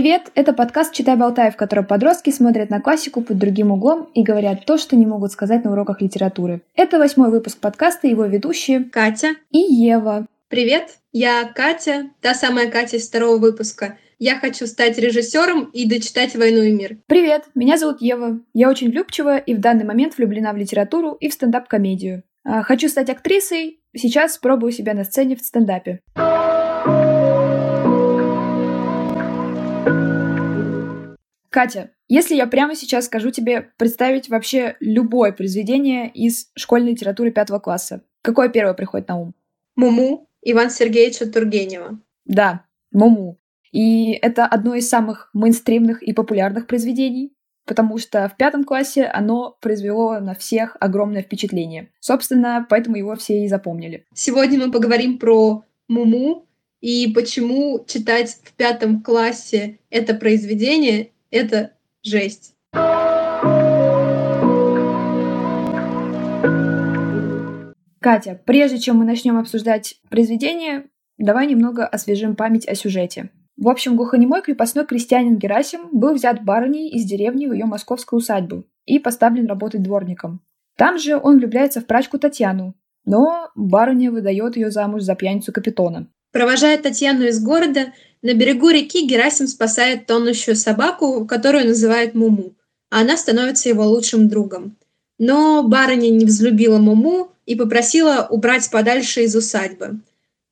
Привет! 0.00 0.32
Это 0.34 0.54
подкаст 0.54 0.94
«Читай, 0.94 1.14
болтай», 1.14 1.50
в 1.50 1.56
котором 1.56 1.84
подростки 1.84 2.30
смотрят 2.30 2.70
на 2.70 2.80
классику 2.80 3.20
под 3.20 3.36
другим 3.36 3.70
углом 3.70 4.08
и 4.14 4.22
говорят 4.22 4.64
то, 4.64 4.78
что 4.78 4.96
не 4.96 5.04
могут 5.04 5.30
сказать 5.30 5.62
на 5.62 5.72
уроках 5.72 6.00
литературы. 6.00 6.62
Это 6.74 6.98
восьмой 6.98 7.30
выпуск 7.30 7.58
подкаста, 7.58 8.06
его 8.06 8.24
ведущие 8.24 8.84
Катя 8.84 9.34
и 9.50 9.58
Ева. 9.58 10.26
Привет, 10.48 11.00
я 11.12 11.44
Катя, 11.54 12.06
та 12.22 12.32
самая 12.32 12.70
Катя 12.70 12.96
из 12.96 13.08
второго 13.08 13.36
выпуска. 13.36 13.98
Я 14.18 14.38
хочу 14.38 14.66
стать 14.66 14.96
режиссером 14.96 15.64
и 15.64 15.86
дочитать 15.86 16.34
«Войну 16.34 16.62
и 16.62 16.72
мир». 16.72 16.96
Привет, 17.04 17.44
меня 17.54 17.76
зовут 17.76 18.00
Ева. 18.00 18.40
Я 18.54 18.70
очень 18.70 18.90
влюбчивая 18.90 19.36
и 19.36 19.52
в 19.52 19.60
данный 19.60 19.84
момент 19.84 20.16
влюблена 20.16 20.54
в 20.54 20.56
литературу 20.56 21.12
и 21.12 21.28
в 21.28 21.34
стендап-комедию. 21.34 22.22
А, 22.42 22.62
хочу 22.62 22.88
стать 22.88 23.10
актрисой, 23.10 23.80
сейчас 23.94 24.38
пробую 24.38 24.72
себя 24.72 24.94
на 24.94 25.04
сцене 25.04 25.36
в 25.36 25.40
стендапе. 25.40 26.00
Катя, 31.50 31.90
если 32.08 32.36
я 32.36 32.46
прямо 32.46 32.76
сейчас 32.76 33.06
скажу 33.06 33.30
тебе 33.30 33.72
представить 33.76 34.28
вообще 34.28 34.76
любое 34.78 35.32
произведение 35.32 36.08
из 36.08 36.48
школьной 36.54 36.92
литературы 36.92 37.32
пятого 37.32 37.58
класса, 37.58 38.02
какое 38.22 38.48
первое 38.48 38.74
приходит 38.74 39.08
на 39.08 39.18
ум? 39.18 39.34
Муму 39.74 40.28
Ивана 40.42 40.70
Сергеевича 40.70 41.26
Тургенева. 41.26 41.98
Да, 42.24 42.64
Муму. 42.92 43.36
И 43.72 44.12
это 44.12 44.46
одно 44.46 44.74
из 44.76 44.88
самых 44.88 45.30
мейнстримных 45.32 46.02
и 46.02 46.12
популярных 46.12 46.68
произведений, 46.68 47.32
потому 47.64 47.98
что 47.98 48.28
в 48.28 48.36
пятом 48.36 48.64
классе 48.64 49.04
оно 49.04 49.56
произвело 49.60 50.20
на 50.20 50.34
всех 50.34 50.76
огромное 50.78 51.22
впечатление. 51.22 51.90
Собственно, 51.98 52.64
поэтому 52.68 52.96
его 52.96 53.16
все 53.16 53.44
и 53.44 53.48
запомнили. 53.48 54.06
Сегодня 54.14 54.58
мы 54.58 54.72
поговорим 54.72 55.18
про 55.18 55.64
Муму 55.88 56.46
и 56.80 57.12
почему 57.12 57.84
читать 57.86 58.38
в 58.44 58.52
пятом 58.54 59.02
классе 59.02 59.78
это 59.90 60.14
произведение 60.14 61.10
это 61.30 61.72
жесть. 62.02 62.54
Катя, 68.00 68.40
прежде 68.46 68.78
чем 68.78 68.96
мы 68.96 69.04
начнем 69.04 69.38
обсуждать 69.38 69.96
произведение, 70.08 70.86
давай 71.18 71.46
немного 71.46 71.86
освежим 71.86 72.34
память 72.34 72.66
о 72.66 72.74
сюжете. 72.74 73.30
В 73.58 73.68
общем, 73.68 73.94
глухонемой 73.94 74.40
крепостной 74.40 74.86
крестьянин 74.86 75.36
Герасим 75.36 75.90
был 75.92 76.14
взят 76.14 76.42
барыней 76.42 76.88
из 76.88 77.04
деревни 77.04 77.46
в 77.46 77.52
ее 77.52 77.66
московскую 77.66 78.18
усадьбу 78.18 78.64
и 78.86 78.98
поставлен 78.98 79.46
работать 79.46 79.82
дворником. 79.82 80.40
Там 80.78 80.98
же 80.98 81.18
он 81.18 81.36
влюбляется 81.36 81.82
в 81.82 81.86
прачку 81.86 82.18
Татьяну, 82.18 82.74
но 83.04 83.50
барыня 83.54 84.10
выдает 84.10 84.56
ее 84.56 84.70
замуж 84.70 85.02
за 85.02 85.14
пьяницу 85.14 85.52
Капитона. 85.52 86.08
Провожая 86.32 86.78
Татьяну 86.78 87.26
из 87.26 87.42
города, 87.42 87.92
на 88.22 88.34
берегу 88.34 88.68
реки 88.68 89.06
Герасим 89.06 89.46
спасает 89.46 90.06
тонущую 90.06 90.54
собаку, 90.54 91.26
которую 91.26 91.66
называют 91.66 92.14
Муму, 92.14 92.54
а 92.90 93.00
она 93.00 93.16
становится 93.16 93.68
его 93.68 93.84
лучшим 93.84 94.28
другом. 94.28 94.76
Но 95.18 95.62
барыня 95.62 96.10
не 96.10 96.24
взлюбила 96.24 96.78
Муму 96.78 97.32
и 97.46 97.54
попросила 97.54 98.26
убрать 98.30 98.70
подальше 98.70 99.24
из 99.24 99.34
усадьбы. 99.34 100.00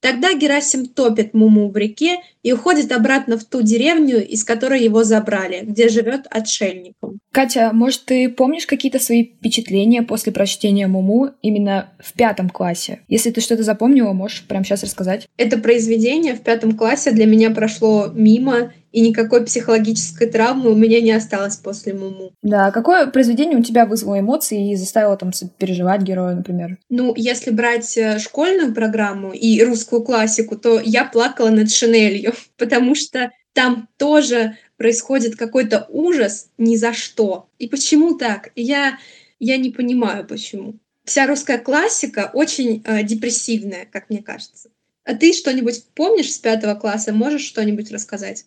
Тогда 0.00 0.32
Герасим 0.34 0.86
топит 0.86 1.34
Муму 1.34 1.70
в 1.70 1.76
реке 1.76 2.18
и 2.42 2.52
уходит 2.52 2.92
обратно 2.92 3.38
в 3.38 3.44
ту 3.44 3.62
деревню, 3.62 4.26
из 4.26 4.44
которой 4.44 4.82
его 4.82 5.04
забрали, 5.04 5.60
где 5.62 5.88
живет 5.88 6.26
отшельником. 6.30 7.18
Катя, 7.32 7.70
может, 7.72 8.04
ты 8.06 8.28
помнишь 8.28 8.66
какие-то 8.66 8.98
свои 8.98 9.24
впечатления 9.24 10.02
после 10.02 10.32
прочтения 10.32 10.86
Муму 10.86 11.30
именно 11.42 11.90
в 11.98 12.12
пятом 12.14 12.48
классе? 12.48 13.00
Если 13.08 13.30
ты 13.30 13.40
что-то 13.40 13.62
запомнила, 13.62 14.12
можешь 14.12 14.44
прямо 14.46 14.64
сейчас 14.64 14.82
рассказать. 14.82 15.28
Это 15.36 15.58
произведение 15.58 16.34
в 16.34 16.40
пятом 16.40 16.76
классе 16.76 17.10
для 17.10 17.26
меня 17.26 17.50
прошло 17.50 18.10
мимо, 18.12 18.72
и 18.92 19.00
никакой 19.00 19.44
психологической 19.44 20.28
травмы 20.28 20.70
у 20.70 20.74
меня 20.74 21.00
не 21.00 21.12
осталось 21.12 21.56
после 21.56 21.92
Муму. 21.94 22.32
Да, 22.42 22.70
какое 22.70 23.06
произведение 23.06 23.58
у 23.58 23.62
тебя 23.62 23.86
вызвало 23.86 24.20
эмоции 24.20 24.72
и 24.72 24.76
заставило 24.76 25.16
там 25.16 25.30
переживать 25.58 26.02
героя, 26.02 26.34
например? 26.34 26.78
Ну, 26.88 27.12
если 27.16 27.50
брать 27.50 27.96
э, 27.96 28.18
школьную 28.18 28.74
программу 28.74 29.32
и 29.32 29.62
русскую 29.62 30.02
классику, 30.02 30.56
то 30.56 30.80
я 30.82 31.04
плакала 31.04 31.50
над 31.50 31.70
Шинелью, 31.70 32.27
потому 32.56 32.94
что 32.94 33.32
там 33.52 33.88
тоже 33.96 34.56
происходит 34.76 35.36
какой-то 35.36 35.86
ужас 35.88 36.50
ни 36.58 36.76
за 36.76 36.92
что. 36.92 37.48
И 37.58 37.68
почему 37.68 38.16
так? 38.16 38.50
Я, 38.54 38.98
я 39.40 39.56
не 39.56 39.70
понимаю, 39.70 40.26
почему. 40.26 40.74
Вся 41.04 41.26
русская 41.26 41.58
классика 41.58 42.30
очень 42.32 42.82
э, 42.84 43.02
депрессивная, 43.02 43.86
как 43.90 44.10
мне 44.10 44.22
кажется. 44.22 44.70
А 45.04 45.14
ты 45.14 45.32
что-нибудь 45.32 45.84
помнишь 45.94 46.32
с 46.32 46.38
пятого 46.38 46.74
класса? 46.74 47.12
Можешь 47.12 47.46
что-нибудь 47.46 47.90
рассказать? 47.90 48.44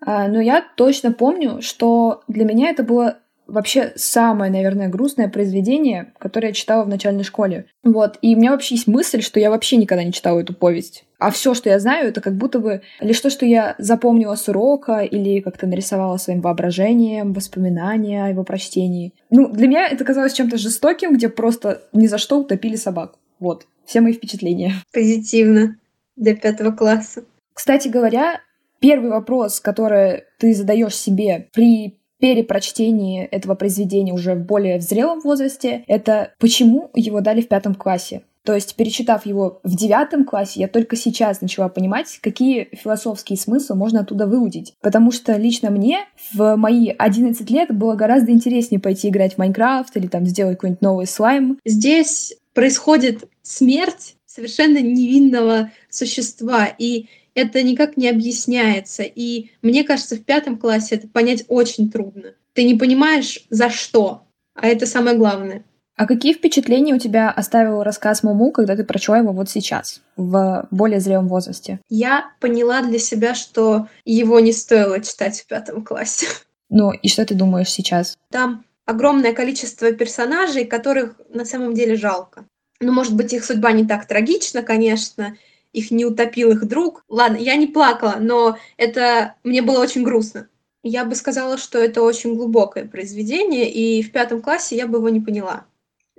А, 0.00 0.28
но 0.28 0.40
я 0.40 0.66
точно 0.76 1.12
помню, 1.12 1.60
что 1.60 2.22
для 2.26 2.44
меня 2.44 2.70
это 2.70 2.82
было 2.82 3.18
вообще 3.46 3.92
самое, 3.96 4.50
наверное, 4.50 4.88
грустное 4.88 5.28
произведение, 5.28 6.12
которое 6.18 6.48
я 6.48 6.54
читала 6.54 6.84
в 6.84 6.88
начальной 6.88 7.24
школе. 7.24 7.66
Вот. 7.82 8.18
И 8.22 8.34
у 8.34 8.38
меня 8.38 8.52
вообще 8.52 8.76
есть 8.76 8.86
мысль, 8.86 9.20
что 9.20 9.38
я 9.40 9.50
вообще 9.50 9.76
никогда 9.76 10.02
не 10.02 10.12
читала 10.12 10.40
эту 10.40 10.54
повесть. 10.54 11.04
А 11.20 11.30
все, 11.30 11.54
что 11.54 11.68
я 11.68 11.78
знаю, 11.78 12.08
это 12.08 12.20
как 12.20 12.34
будто 12.34 12.58
бы 12.58 12.82
лишь 13.00 13.20
то, 13.20 13.30
что 13.30 13.46
я 13.46 13.76
запомнила 13.78 14.34
с 14.34 14.48
урока 14.48 15.00
или 15.00 15.40
как-то 15.40 15.66
нарисовала 15.66 16.16
своим 16.16 16.40
воображением, 16.40 17.32
воспоминания 17.32 18.24
о 18.24 18.28
его 18.30 18.42
прочтении. 18.42 19.12
Ну, 19.30 19.48
для 19.48 19.68
меня 19.68 19.86
это 19.86 20.04
казалось 20.04 20.32
чем-то 20.32 20.58
жестоким, 20.58 21.14
где 21.14 21.28
просто 21.28 21.82
ни 21.92 22.06
за 22.06 22.18
что 22.18 22.40
утопили 22.40 22.76
собак. 22.76 23.14
Вот. 23.38 23.66
Все 23.84 24.00
мои 24.00 24.12
впечатления. 24.12 24.74
Позитивно. 24.92 25.76
Для 26.16 26.34
пятого 26.34 26.72
класса. 26.72 27.24
Кстати 27.54 27.88
говоря, 27.88 28.40
Первый 28.80 29.10
вопрос, 29.10 29.60
который 29.60 30.24
ты 30.38 30.54
задаешь 30.54 30.96
себе 30.96 31.48
при 31.52 31.98
перепрочтении 32.18 33.24
этого 33.24 33.54
произведения 33.54 34.12
уже 34.12 34.34
в 34.34 34.44
более 34.44 34.80
зрелом 34.80 35.20
возрасте, 35.20 35.84
это 35.86 36.32
почему 36.38 36.90
его 36.94 37.20
дали 37.20 37.42
в 37.42 37.48
пятом 37.48 37.74
классе. 37.74 38.22
То 38.44 38.54
есть, 38.54 38.74
перечитав 38.76 39.26
его 39.26 39.60
в 39.64 39.76
девятом 39.76 40.24
классе, 40.24 40.60
я 40.60 40.68
только 40.68 40.96
сейчас 40.96 41.40
начала 41.40 41.68
понимать, 41.68 42.18
какие 42.22 42.68
философские 42.72 43.38
смыслы 43.38 43.76
можно 43.76 44.00
оттуда 44.00 44.26
выудить. 44.26 44.74
Потому 44.80 45.12
что 45.12 45.36
лично 45.36 45.70
мне 45.70 46.06
в 46.32 46.56
мои 46.56 46.88
11 46.88 47.50
лет 47.50 47.74
было 47.74 47.94
гораздо 47.94 48.32
интереснее 48.32 48.80
пойти 48.80 49.08
играть 49.08 49.34
в 49.34 49.38
Майнкрафт 49.38 49.96
или 49.96 50.06
там 50.06 50.26
сделать 50.26 50.56
какой-нибудь 50.56 50.82
новый 50.82 51.06
слайм. 51.06 51.58
Здесь 51.64 52.34
происходит 52.54 53.28
смерть 53.42 54.16
совершенно 54.26 54.80
невинного 54.80 55.70
существа, 55.90 56.66
и 56.66 57.06
это 57.34 57.62
никак 57.62 57.96
не 57.96 58.08
объясняется. 58.08 59.02
И 59.02 59.50
мне 59.62 59.84
кажется, 59.84 60.16
в 60.16 60.24
пятом 60.24 60.56
классе 60.56 60.96
это 60.96 61.08
понять 61.08 61.44
очень 61.48 61.90
трудно. 61.90 62.34
Ты 62.54 62.64
не 62.64 62.74
понимаешь, 62.74 63.44
за 63.50 63.70
что. 63.70 64.22
А 64.54 64.66
это 64.66 64.86
самое 64.86 65.16
главное. 65.16 65.64
А 66.00 66.06
какие 66.06 66.32
впечатления 66.32 66.94
у 66.94 66.98
тебя 66.98 67.30
оставил 67.30 67.82
рассказ 67.82 68.22
Муму, 68.22 68.52
когда 68.52 68.74
ты 68.74 68.84
прочла 68.84 69.18
его 69.18 69.32
вот 69.32 69.50
сейчас, 69.50 70.00
в 70.16 70.66
более 70.70 70.98
зрелом 70.98 71.28
возрасте? 71.28 71.78
Я 71.90 72.32
поняла 72.40 72.80
для 72.80 72.98
себя, 72.98 73.34
что 73.34 73.86
его 74.06 74.40
не 74.40 74.54
стоило 74.54 74.98
читать 75.00 75.38
в 75.38 75.46
пятом 75.46 75.84
классе. 75.84 76.26
Ну 76.70 76.90
и 76.90 77.08
что 77.08 77.26
ты 77.26 77.34
думаешь 77.34 77.68
сейчас? 77.68 78.16
Там 78.30 78.64
огромное 78.86 79.34
количество 79.34 79.92
персонажей, 79.92 80.64
которых 80.64 81.20
на 81.28 81.44
самом 81.44 81.74
деле 81.74 81.96
жалко. 81.96 82.46
Ну, 82.80 82.92
может 82.92 83.14
быть, 83.14 83.34
их 83.34 83.44
судьба 83.44 83.72
не 83.72 83.84
так 83.84 84.06
трагична, 84.06 84.62
конечно, 84.62 85.36
их 85.74 85.90
не 85.90 86.06
утопил 86.06 86.52
их 86.52 86.66
друг. 86.66 87.04
Ладно, 87.10 87.36
я 87.36 87.56
не 87.56 87.66
плакала, 87.66 88.16
но 88.18 88.56
это 88.78 89.34
мне 89.44 89.60
было 89.60 89.80
очень 89.80 90.02
грустно. 90.02 90.48
Я 90.82 91.04
бы 91.04 91.14
сказала, 91.14 91.58
что 91.58 91.78
это 91.78 92.00
очень 92.00 92.36
глубокое 92.36 92.86
произведение, 92.86 93.70
и 93.70 94.02
в 94.02 94.12
пятом 94.12 94.40
классе 94.40 94.76
я 94.76 94.86
бы 94.86 94.96
его 94.96 95.10
не 95.10 95.20
поняла. 95.20 95.66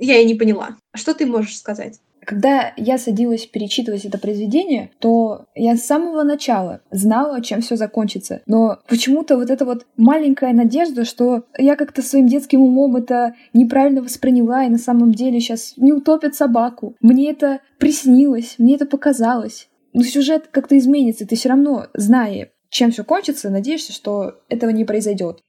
Я 0.02 0.20
и 0.20 0.26
не 0.26 0.34
поняла. 0.34 0.78
Что 0.94 1.14
ты 1.14 1.28
можешь 1.28 1.58
сказать? 1.58 2.00
Когда 2.26 2.74
я 2.76 2.98
садилась 2.98 3.46
перечитывать 3.46 4.06
это 4.06 4.18
произведение, 4.18 4.92
то 5.00 5.46
я 5.56 5.76
с 5.76 5.86
самого 5.86 6.24
начала 6.24 6.82
знала, 6.92 7.42
чем 7.42 7.62
все 7.62 7.76
закончится. 7.76 8.42
Но 8.46 8.80
почему-то 8.88 9.38
вот 9.38 9.50
эта 9.50 9.64
вот 9.66 9.86
маленькая 9.98 10.54
надежда, 10.54 11.06
что 11.06 11.44
я 11.58 11.76
как-то 11.76 12.02
своим 12.02 12.28
детским 12.28 12.62
умом 12.62 12.96
это 12.96 13.36
неправильно 13.54 14.02
восприняла, 14.02 14.66
и 14.66 14.70
на 14.70 14.78
самом 14.78 15.14
деле 15.14 15.40
сейчас 15.40 15.74
не 15.78 15.94
утопят 15.94 16.36
собаку. 16.36 16.96
Мне 17.00 17.32
это 17.32 17.60
приснилось, 17.80 18.56
мне 18.58 18.76
это 18.76 18.86
показалось. 18.86 19.68
Но 19.94 20.04
сюжет 20.04 20.48
как-то 20.52 20.78
изменится, 20.78 21.28
ты 21.28 21.36
все 21.36 21.50
равно, 21.50 21.88
зная, 21.94 22.52
чем 22.70 22.92
все 22.92 23.04
кончится, 23.04 23.50
надеешься, 23.50 23.94
что 23.94 24.36
этого 24.48 24.70
не 24.70 24.86
произойдет. 24.86 25.42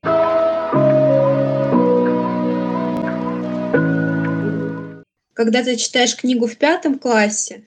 Когда 5.34 5.62
ты 5.62 5.76
читаешь 5.76 6.16
книгу 6.16 6.46
в 6.46 6.56
пятом 6.56 6.98
классе, 6.98 7.64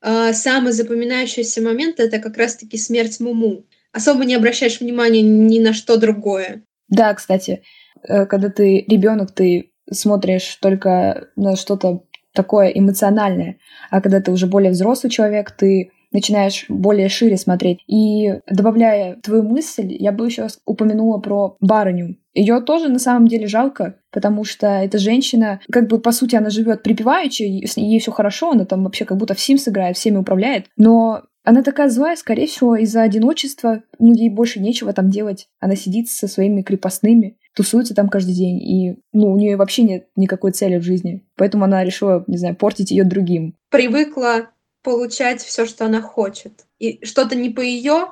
а, 0.00 0.32
самый 0.32 0.72
запоминающийся 0.72 1.62
момент 1.62 1.98
это 2.00 2.18
как 2.18 2.36
раз-таки 2.36 2.76
смерть 2.76 3.20
Муму. 3.20 3.64
Особо 3.92 4.24
не 4.24 4.34
обращаешь 4.34 4.80
внимания 4.80 5.22
ни 5.22 5.60
на 5.60 5.72
что 5.72 5.96
другое. 5.96 6.62
Да, 6.88 7.14
кстати, 7.14 7.62
э, 8.06 8.26
когда 8.26 8.50
ты 8.50 8.84
ребенок, 8.88 9.32
ты 9.32 9.70
смотришь 9.90 10.56
только 10.60 11.28
на 11.36 11.56
что-то 11.56 12.04
такое 12.32 12.68
эмоциональное, 12.68 13.58
а 13.90 14.00
когда 14.00 14.20
ты 14.20 14.30
уже 14.32 14.46
более 14.46 14.72
взрослый 14.72 15.10
человек, 15.10 15.52
ты 15.52 15.92
начинаешь 16.12 16.66
более 16.68 17.08
шире 17.08 17.36
смотреть. 17.36 17.80
И 17.86 18.40
добавляя 18.48 19.16
твою 19.16 19.42
мысль, 19.42 19.92
я 19.92 20.12
бы 20.12 20.26
еще 20.26 20.48
упомянула 20.64 21.18
про 21.18 21.56
барыню. 21.60 22.16
Ее 22.34 22.60
тоже 22.60 22.88
на 22.88 22.98
самом 22.98 23.28
деле 23.28 23.46
жалко, 23.46 23.96
потому 24.10 24.44
что 24.44 24.66
эта 24.66 24.98
женщина, 24.98 25.60
как 25.70 25.88
бы 25.88 26.00
по 26.00 26.12
сути, 26.12 26.36
она 26.36 26.50
живет 26.50 26.82
припеваючи, 26.82 27.42
ей 27.42 28.00
все 28.00 28.10
хорошо, 28.10 28.50
она 28.50 28.64
там 28.64 28.84
вообще 28.84 29.04
как 29.04 29.18
будто 29.18 29.34
в 29.34 29.38
Sims 29.38 29.68
играет, 29.68 29.96
всеми 29.96 30.16
управляет, 30.16 30.66
но 30.76 31.22
она 31.44 31.62
такая 31.62 31.90
злая, 31.90 32.16
скорее 32.16 32.46
всего, 32.46 32.74
из-за 32.76 33.02
одиночества, 33.02 33.82
ну, 33.98 34.14
ей 34.14 34.30
больше 34.30 34.60
нечего 34.60 34.94
там 34.94 35.10
делать. 35.10 35.46
Она 35.60 35.76
сидит 35.76 36.08
со 36.08 36.26
своими 36.26 36.62
крепостными, 36.62 37.36
тусуется 37.54 37.94
там 37.94 38.08
каждый 38.08 38.34
день, 38.34 38.62
и, 38.62 38.96
ну, 39.12 39.30
у 39.30 39.36
нее 39.36 39.56
вообще 39.56 39.82
нет 39.82 40.08
никакой 40.16 40.52
цели 40.52 40.78
в 40.78 40.82
жизни. 40.82 41.22
Поэтому 41.36 41.64
она 41.64 41.84
решила, 41.84 42.24
не 42.26 42.38
знаю, 42.38 42.56
портить 42.56 42.90
ее 42.90 43.04
другим. 43.04 43.56
Привыкла 43.68 44.48
получать 44.82 45.42
все, 45.42 45.66
что 45.66 45.84
она 45.84 46.00
хочет. 46.00 46.64
И 46.78 47.04
что-то 47.04 47.36
не 47.36 47.50
по 47.50 47.60
ее, 47.60 48.06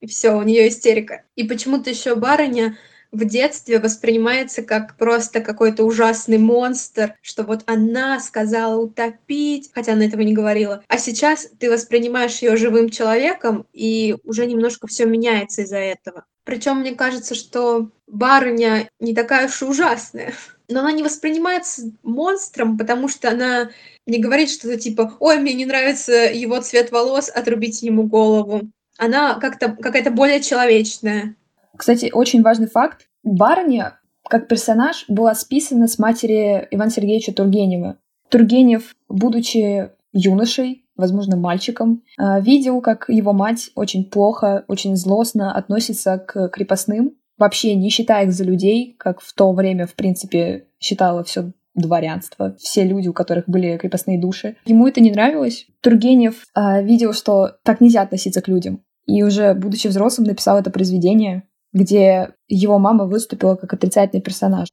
и 0.00 0.06
все, 0.06 0.30
у 0.30 0.42
нее 0.42 0.68
истерика. 0.68 1.24
И 1.36 1.44
почему-то 1.44 1.90
еще 1.90 2.14
барыня 2.14 2.78
в 3.10 3.24
детстве 3.24 3.78
воспринимается 3.78 4.62
как 4.62 4.96
просто 4.96 5.40
какой-то 5.40 5.84
ужасный 5.84 6.38
монстр, 6.38 7.14
что 7.22 7.42
вот 7.42 7.62
она 7.66 8.20
сказала 8.20 8.80
утопить, 8.80 9.70
хотя 9.74 9.92
она 9.92 10.06
этого 10.06 10.22
не 10.22 10.34
говорила. 10.34 10.82
А 10.88 10.98
сейчас 10.98 11.48
ты 11.58 11.70
воспринимаешь 11.70 12.38
ее 12.42 12.56
живым 12.56 12.90
человеком, 12.90 13.66
и 13.72 14.16
уже 14.24 14.46
немножко 14.46 14.86
все 14.86 15.06
меняется 15.06 15.62
из-за 15.62 15.78
этого. 15.78 16.24
Причем 16.44 16.80
мне 16.80 16.94
кажется, 16.94 17.34
что 17.34 17.90
барыня 18.06 18.88
не 19.00 19.14
такая 19.14 19.48
уж 19.48 19.60
и 19.62 19.66
ужасная. 19.66 20.32
Но 20.68 20.80
она 20.80 20.92
не 20.92 21.02
воспринимается 21.02 21.92
монстром, 22.02 22.78
потому 22.78 23.08
что 23.08 23.30
она 23.30 23.70
не 24.06 24.18
говорит 24.18 24.50
что-то 24.50 24.78
типа 24.78 25.14
«Ой, 25.20 25.38
мне 25.38 25.54
не 25.54 25.66
нравится 25.66 26.12
его 26.12 26.60
цвет 26.60 26.90
волос, 26.90 27.28
отрубите 27.28 27.86
ему 27.86 28.04
голову». 28.04 28.70
Она 28.96 29.34
как-то 29.34 29.76
какая-то 29.80 30.10
более 30.10 30.40
человечная. 30.42 31.36
Кстати, 31.78 32.10
очень 32.12 32.42
важный 32.42 32.66
факт. 32.66 33.08
Барыня, 33.22 33.98
как 34.28 34.48
персонаж, 34.48 35.04
была 35.08 35.34
списана 35.34 35.86
с 35.86 35.98
матери 35.98 36.66
Ивана 36.70 36.90
Сергеевича 36.90 37.32
Тургенева. 37.32 37.96
Тургенев, 38.28 38.94
будучи 39.08 39.90
юношей, 40.12 40.84
возможно, 40.96 41.36
мальчиком, 41.36 42.02
а, 42.18 42.40
видел, 42.40 42.80
как 42.80 43.06
его 43.08 43.32
мать 43.32 43.70
очень 43.74 44.04
плохо, 44.04 44.64
очень 44.68 44.96
злостно 44.96 45.54
относится 45.54 46.18
к 46.18 46.48
крепостным, 46.48 47.14
вообще 47.38 47.74
не 47.74 47.88
считая 47.88 48.26
их 48.26 48.32
за 48.32 48.44
людей, 48.44 48.96
как 48.98 49.20
в 49.20 49.32
то 49.32 49.52
время, 49.52 49.86
в 49.86 49.94
принципе, 49.94 50.66
считала 50.80 51.22
все 51.22 51.52
дворянство, 51.74 52.56
все 52.58 52.82
люди, 52.82 53.08
у 53.08 53.12
которых 53.12 53.48
были 53.48 53.76
крепостные 53.76 54.20
души. 54.20 54.56
Ему 54.66 54.88
это 54.88 55.00
не 55.00 55.12
нравилось. 55.12 55.66
Тургенев 55.80 56.46
э, 56.54 56.82
видел, 56.82 57.12
что 57.12 57.52
так 57.62 57.80
нельзя 57.80 58.02
относиться 58.02 58.42
к 58.42 58.48
людям. 58.48 58.82
И 59.06 59.22
уже 59.22 59.54
будучи 59.54 59.86
взрослым, 59.86 60.26
написал 60.26 60.58
это 60.58 60.70
произведение, 60.70 61.44
где 61.72 62.34
его 62.48 62.78
мама 62.78 63.06
выступила 63.06 63.56
как 63.56 63.72
отрицательный 63.72 64.22
персонаж. 64.22 64.68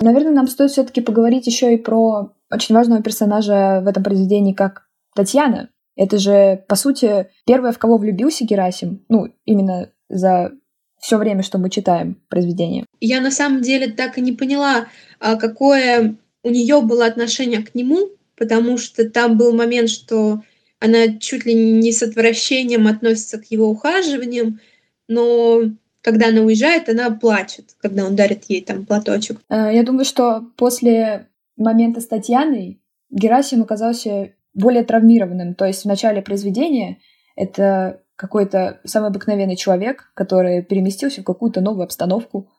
Наверное, 0.00 0.32
нам 0.32 0.48
стоит 0.48 0.72
все-таки 0.72 1.00
поговорить 1.00 1.46
еще 1.46 1.74
и 1.74 1.76
про 1.76 2.32
очень 2.50 2.74
важного 2.74 3.02
персонажа 3.02 3.80
в 3.84 3.88
этом 3.88 4.02
произведении, 4.02 4.52
как 4.52 4.88
Татьяна. 5.14 5.68
Это 5.94 6.18
же, 6.18 6.64
по 6.68 6.74
сути, 6.74 7.28
первая, 7.46 7.72
в 7.72 7.78
кого 7.78 7.98
влюбился 7.98 8.44
Герасим. 8.44 9.04
Ну, 9.08 9.28
именно 9.44 9.90
за 10.08 10.52
все 10.98 11.18
время, 11.18 11.42
что 11.42 11.58
мы 11.58 11.70
читаем 11.70 12.20
произведение. 12.28 12.84
Я 13.00 13.20
на 13.20 13.30
самом 13.30 13.60
деле 13.60 13.92
так 13.92 14.18
и 14.18 14.20
не 14.20 14.32
поняла, 14.32 14.86
а 15.20 15.36
какое 15.36 16.16
у 16.42 16.50
нее 16.50 16.80
было 16.80 17.06
отношение 17.06 17.62
к 17.62 17.74
нему, 17.74 18.08
потому 18.36 18.78
что 18.78 19.08
там 19.08 19.36
был 19.36 19.52
момент, 19.52 19.88
что 19.88 20.42
она 20.82 21.18
чуть 21.18 21.46
ли 21.46 21.54
не 21.54 21.92
с 21.92 22.02
отвращением 22.02 22.88
относится 22.88 23.38
к 23.38 23.44
его 23.50 23.68
ухаживаниям, 23.68 24.60
но 25.06 25.62
когда 26.02 26.28
она 26.28 26.40
уезжает, 26.40 26.88
она 26.88 27.10
плачет, 27.10 27.76
когда 27.80 28.04
он 28.04 28.16
дарит 28.16 28.44
ей 28.48 28.62
там 28.62 28.84
платочек. 28.84 29.40
Э, 29.48 29.70
я 29.72 29.84
думаю, 29.84 30.04
что 30.04 30.44
после 30.56 31.28
момента 31.56 32.00
с 32.00 32.06
Татьяной 32.06 32.80
Герасим 33.10 33.62
оказался 33.62 34.32
более 34.54 34.82
травмированным. 34.82 35.54
То 35.54 35.66
есть 35.66 35.82
в 35.82 35.88
начале 35.88 36.20
произведения 36.20 36.98
это 37.36 38.00
какой-то 38.16 38.80
самый 38.84 39.10
обыкновенный 39.10 39.56
человек, 39.56 40.10
который 40.14 40.62
переместился 40.62 41.20
в 41.20 41.24
какую-то 41.24 41.60
новую 41.60 41.84
обстановку. 41.84 42.50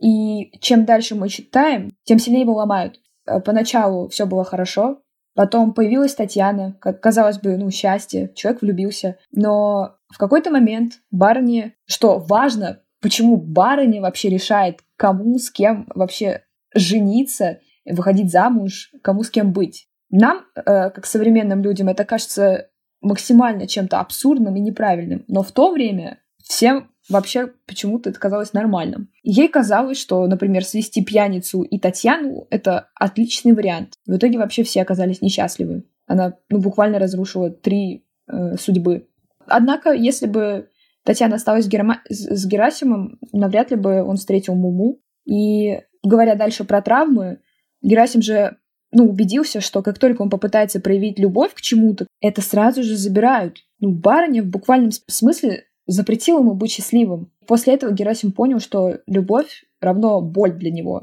И 0.00 0.50
чем 0.60 0.86
дальше 0.86 1.14
мы 1.14 1.28
читаем, 1.28 1.90
тем 2.04 2.18
сильнее 2.18 2.42
его 2.42 2.54
ломают. 2.54 3.00
Э, 3.26 3.40
поначалу 3.40 4.08
все 4.08 4.24
было 4.24 4.44
хорошо, 4.44 5.02
потом 5.36 5.74
появилась 5.74 6.14
Татьяна, 6.14 6.76
как 6.80 7.00
казалось 7.00 7.38
бы, 7.38 7.56
ну, 7.56 7.70
счастье, 7.70 8.32
человек 8.34 8.62
влюбился. 8.62 9.18
Но 9.30 9.96
в 10.08 10.18
какой-то 10.18 10.50
момент 10.50 10.94
барыне, 11.10 11.74
что 11.84 12.18
важно, 12.18 12.80
почему 13.00 13.36
барыня 13.36 14.00
вообще 14.00 14.30
решает, 14.30 14.80
кому 14.96 15.38
с 15.38 15.50
кем 15.50 15.86
вообще 15.94 16.42
жениться, 16.74 17.60
выходить 17.84 18.32
замуж, 18.32 18.90
кому 19.02 19.22
с 19.22 19.30
кем 19.30 19.52
быть. 19.52 19.86
Нам, 20.10 20.44
э, 20.54 20.62
как 20.90 21.04
современным 21.06 21.62
людям, 21.62 21.88
это 21.88 22.04
кажется 22.04 22.70
максимально 23.00 23.66
чем-то 23.66 24.00
абсурдным 24.00 24.56
и 24.56 24.60
неправильным. 24.60 25.24
Но 25.28 25.42
в 25.42 25.52
то 25.52 25.70
время 25.70 26.18
всем 26.42 26.90
вообще 27.08 27.52
почему-то 27.66 28.10
это 28.10 28.18
казалось 28.18 28.52
нормальным. 28.52 29.08
ей 29.22 29.48
казалось, 29.48 29.98
что, 29.98 30.26
например, 30.26 30.64
свести 30.64 31.04
пьяницу 31.04 31.62
и 31.62 31.78
Татьяну— 31.78 32.46
это 32.50 32.88
отличный 32.94 33.52
вариант. 33.52 33.94
В 34.06 34.16
итоге 34.16 34.38
вообще 34.38 34.62
все 34.62 34.82
оказались 34.82 35.22
несчастливы. 35.22 35.84
Она 36.06 36.34
ну, 36.50 36.58
буквально 36.58 36.98
разрушила 36.98 37.50
три 37.50 38.06
э, 38.28 38.56
судьбы. 38.56 39.08
Однако, 39.46 39.92
если 39.92 40.26
бы 40.26 40.68
Татьяна 41.04 41.36
осталась 41.36 41.64
с, 41.64 41.68
Герма... 41.68 42.02
с 42.08 42.46
Герасимом, 42.46 43.18
навряд 43.32 43.70
ли 43.70 43.76
бы 43.76 44.02
он 44.02 44.16
встретил 44.16 44.54
Муму. 44.54 45.00
И 45.24 45.80
говоря 46.02 46.34
дальше 46.34 46.64
про 46.64 46.82
травмы, 46.82 47.38
Герасим 47.82 48.22
же 48.22 48.56
ну, 48.92 49.08
убедился, 49.08 49.60
что 49.60 49.82
как 49.82 49.98
только 49.98 50.22
он 50.22 50.30
попытается 50.30 50.80
проявить 50.80 51.18
любовь 51.18 51.54
к 51.54 51.60
чему-то, 51.60 52.06
это 52.20 52.40
сразу 52.40 52.82
же 52.82 52.96
забирают. 52.96 53.58
Ну, 53.80 53.92
барыня 53.92 54.42
в 54.42 54.46
буквальном 54.46 54.90
смысле 55.06 55.64
запретила 55.86 56.40
ему 56.40 56.54
быть 56.54 56.72
счастливым. 56.72 57.30
После 57.46 57.74
этого 57.74 57.92
Герасим 57.92 58.32
понял, 58.32 58.60
что 58.60 58.98
любовь 59.06 59.64
равно 59.80 60.20
боль 60.20 60.52
для 60.52 60.70
него. 60.70 61.02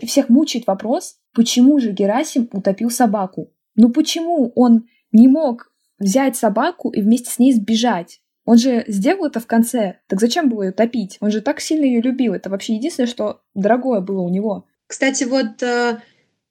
И 0.00 0.06
всех 0.06 0.28
мучает 0.28 0.66
вопрос, 0.66 1.16
почему 1.34 1.78
же 1.80 1.92
Герасим 1.92 2.48
утопил 2.52 2.90
собаку? 2.90 3.52
Ну 3.74 3.90
почему 3.90 4.52
он 4.54 4.86
не 5.12 5.28
мог 5.28 5.70
взять 5.98 6.36
собаку 6.36 6.90
и 6.90 7.02
вместе 7.02 7.30
с 7.30 7.38
ней 7.38 7.52
сбежать? 7.52 8.20
Он 8.44 8.56
же 8.56 8.84
сделал 8.86 9.26
это 9.26 9.40
в 9.40 9.46
конце. 9.46 9.98
Так 10.06 10.20
зачем 10.20 10.48
было 10.48 10.62
ее 10.62 10.72
топить? 10.72 11.18
Он 11.20 11.30
же 11.30 11.40
так 11.40 11.60
сильно 11.60 11.84
ее 11.84 12.00
любил. 12.00 12.32
Это 12.32 12.48
вообще 12.48 12.76
единственное, 12.76 13.08
что 13.08 13.40
дорогое 13.54 14.00
было 14.00 14.20
у 14.20 14.28
него. 14.28 14.66
Кстати, 14.86 15.24
вот 15.24 15.60
э, 15.64 15.98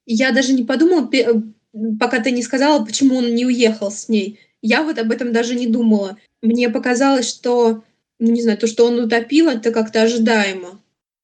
я 0.04 0.32
даже 0.32 0.52
не 0.52 0.62
подумала, 0.62 1.10
пока 1.98 2.20
ты 2.20 2.30
не 2.30 2.42
сказала, 2.42 2.84
почему 2.84 3.16
он 3.16 3.34
не 3.34 3.46
уехал 3.46 3.90
с 3.90 4.08
ней. 4.08 4.40
Я 4.62 4.82
вот 4.82 4.98
об 4.98 5.10
этом 5.10 5.32
даже 5.32 5.54
не 5.54 5.66
думала. 5.66 6.18
Мне 6.42 6.68
показалось, 6.70 7.28
что, 7.28 7.84
ну 8.18 8.32
не 8.32 8.42
знаю, 8.42 8.58
то, 8.58 8.66
что 8.66 8.86
он 8.86 8.98
утопил, 8.98 9.48
это 9.48 9.72
как-то 9.72 10.02
ожидаемо. 10.02 10.80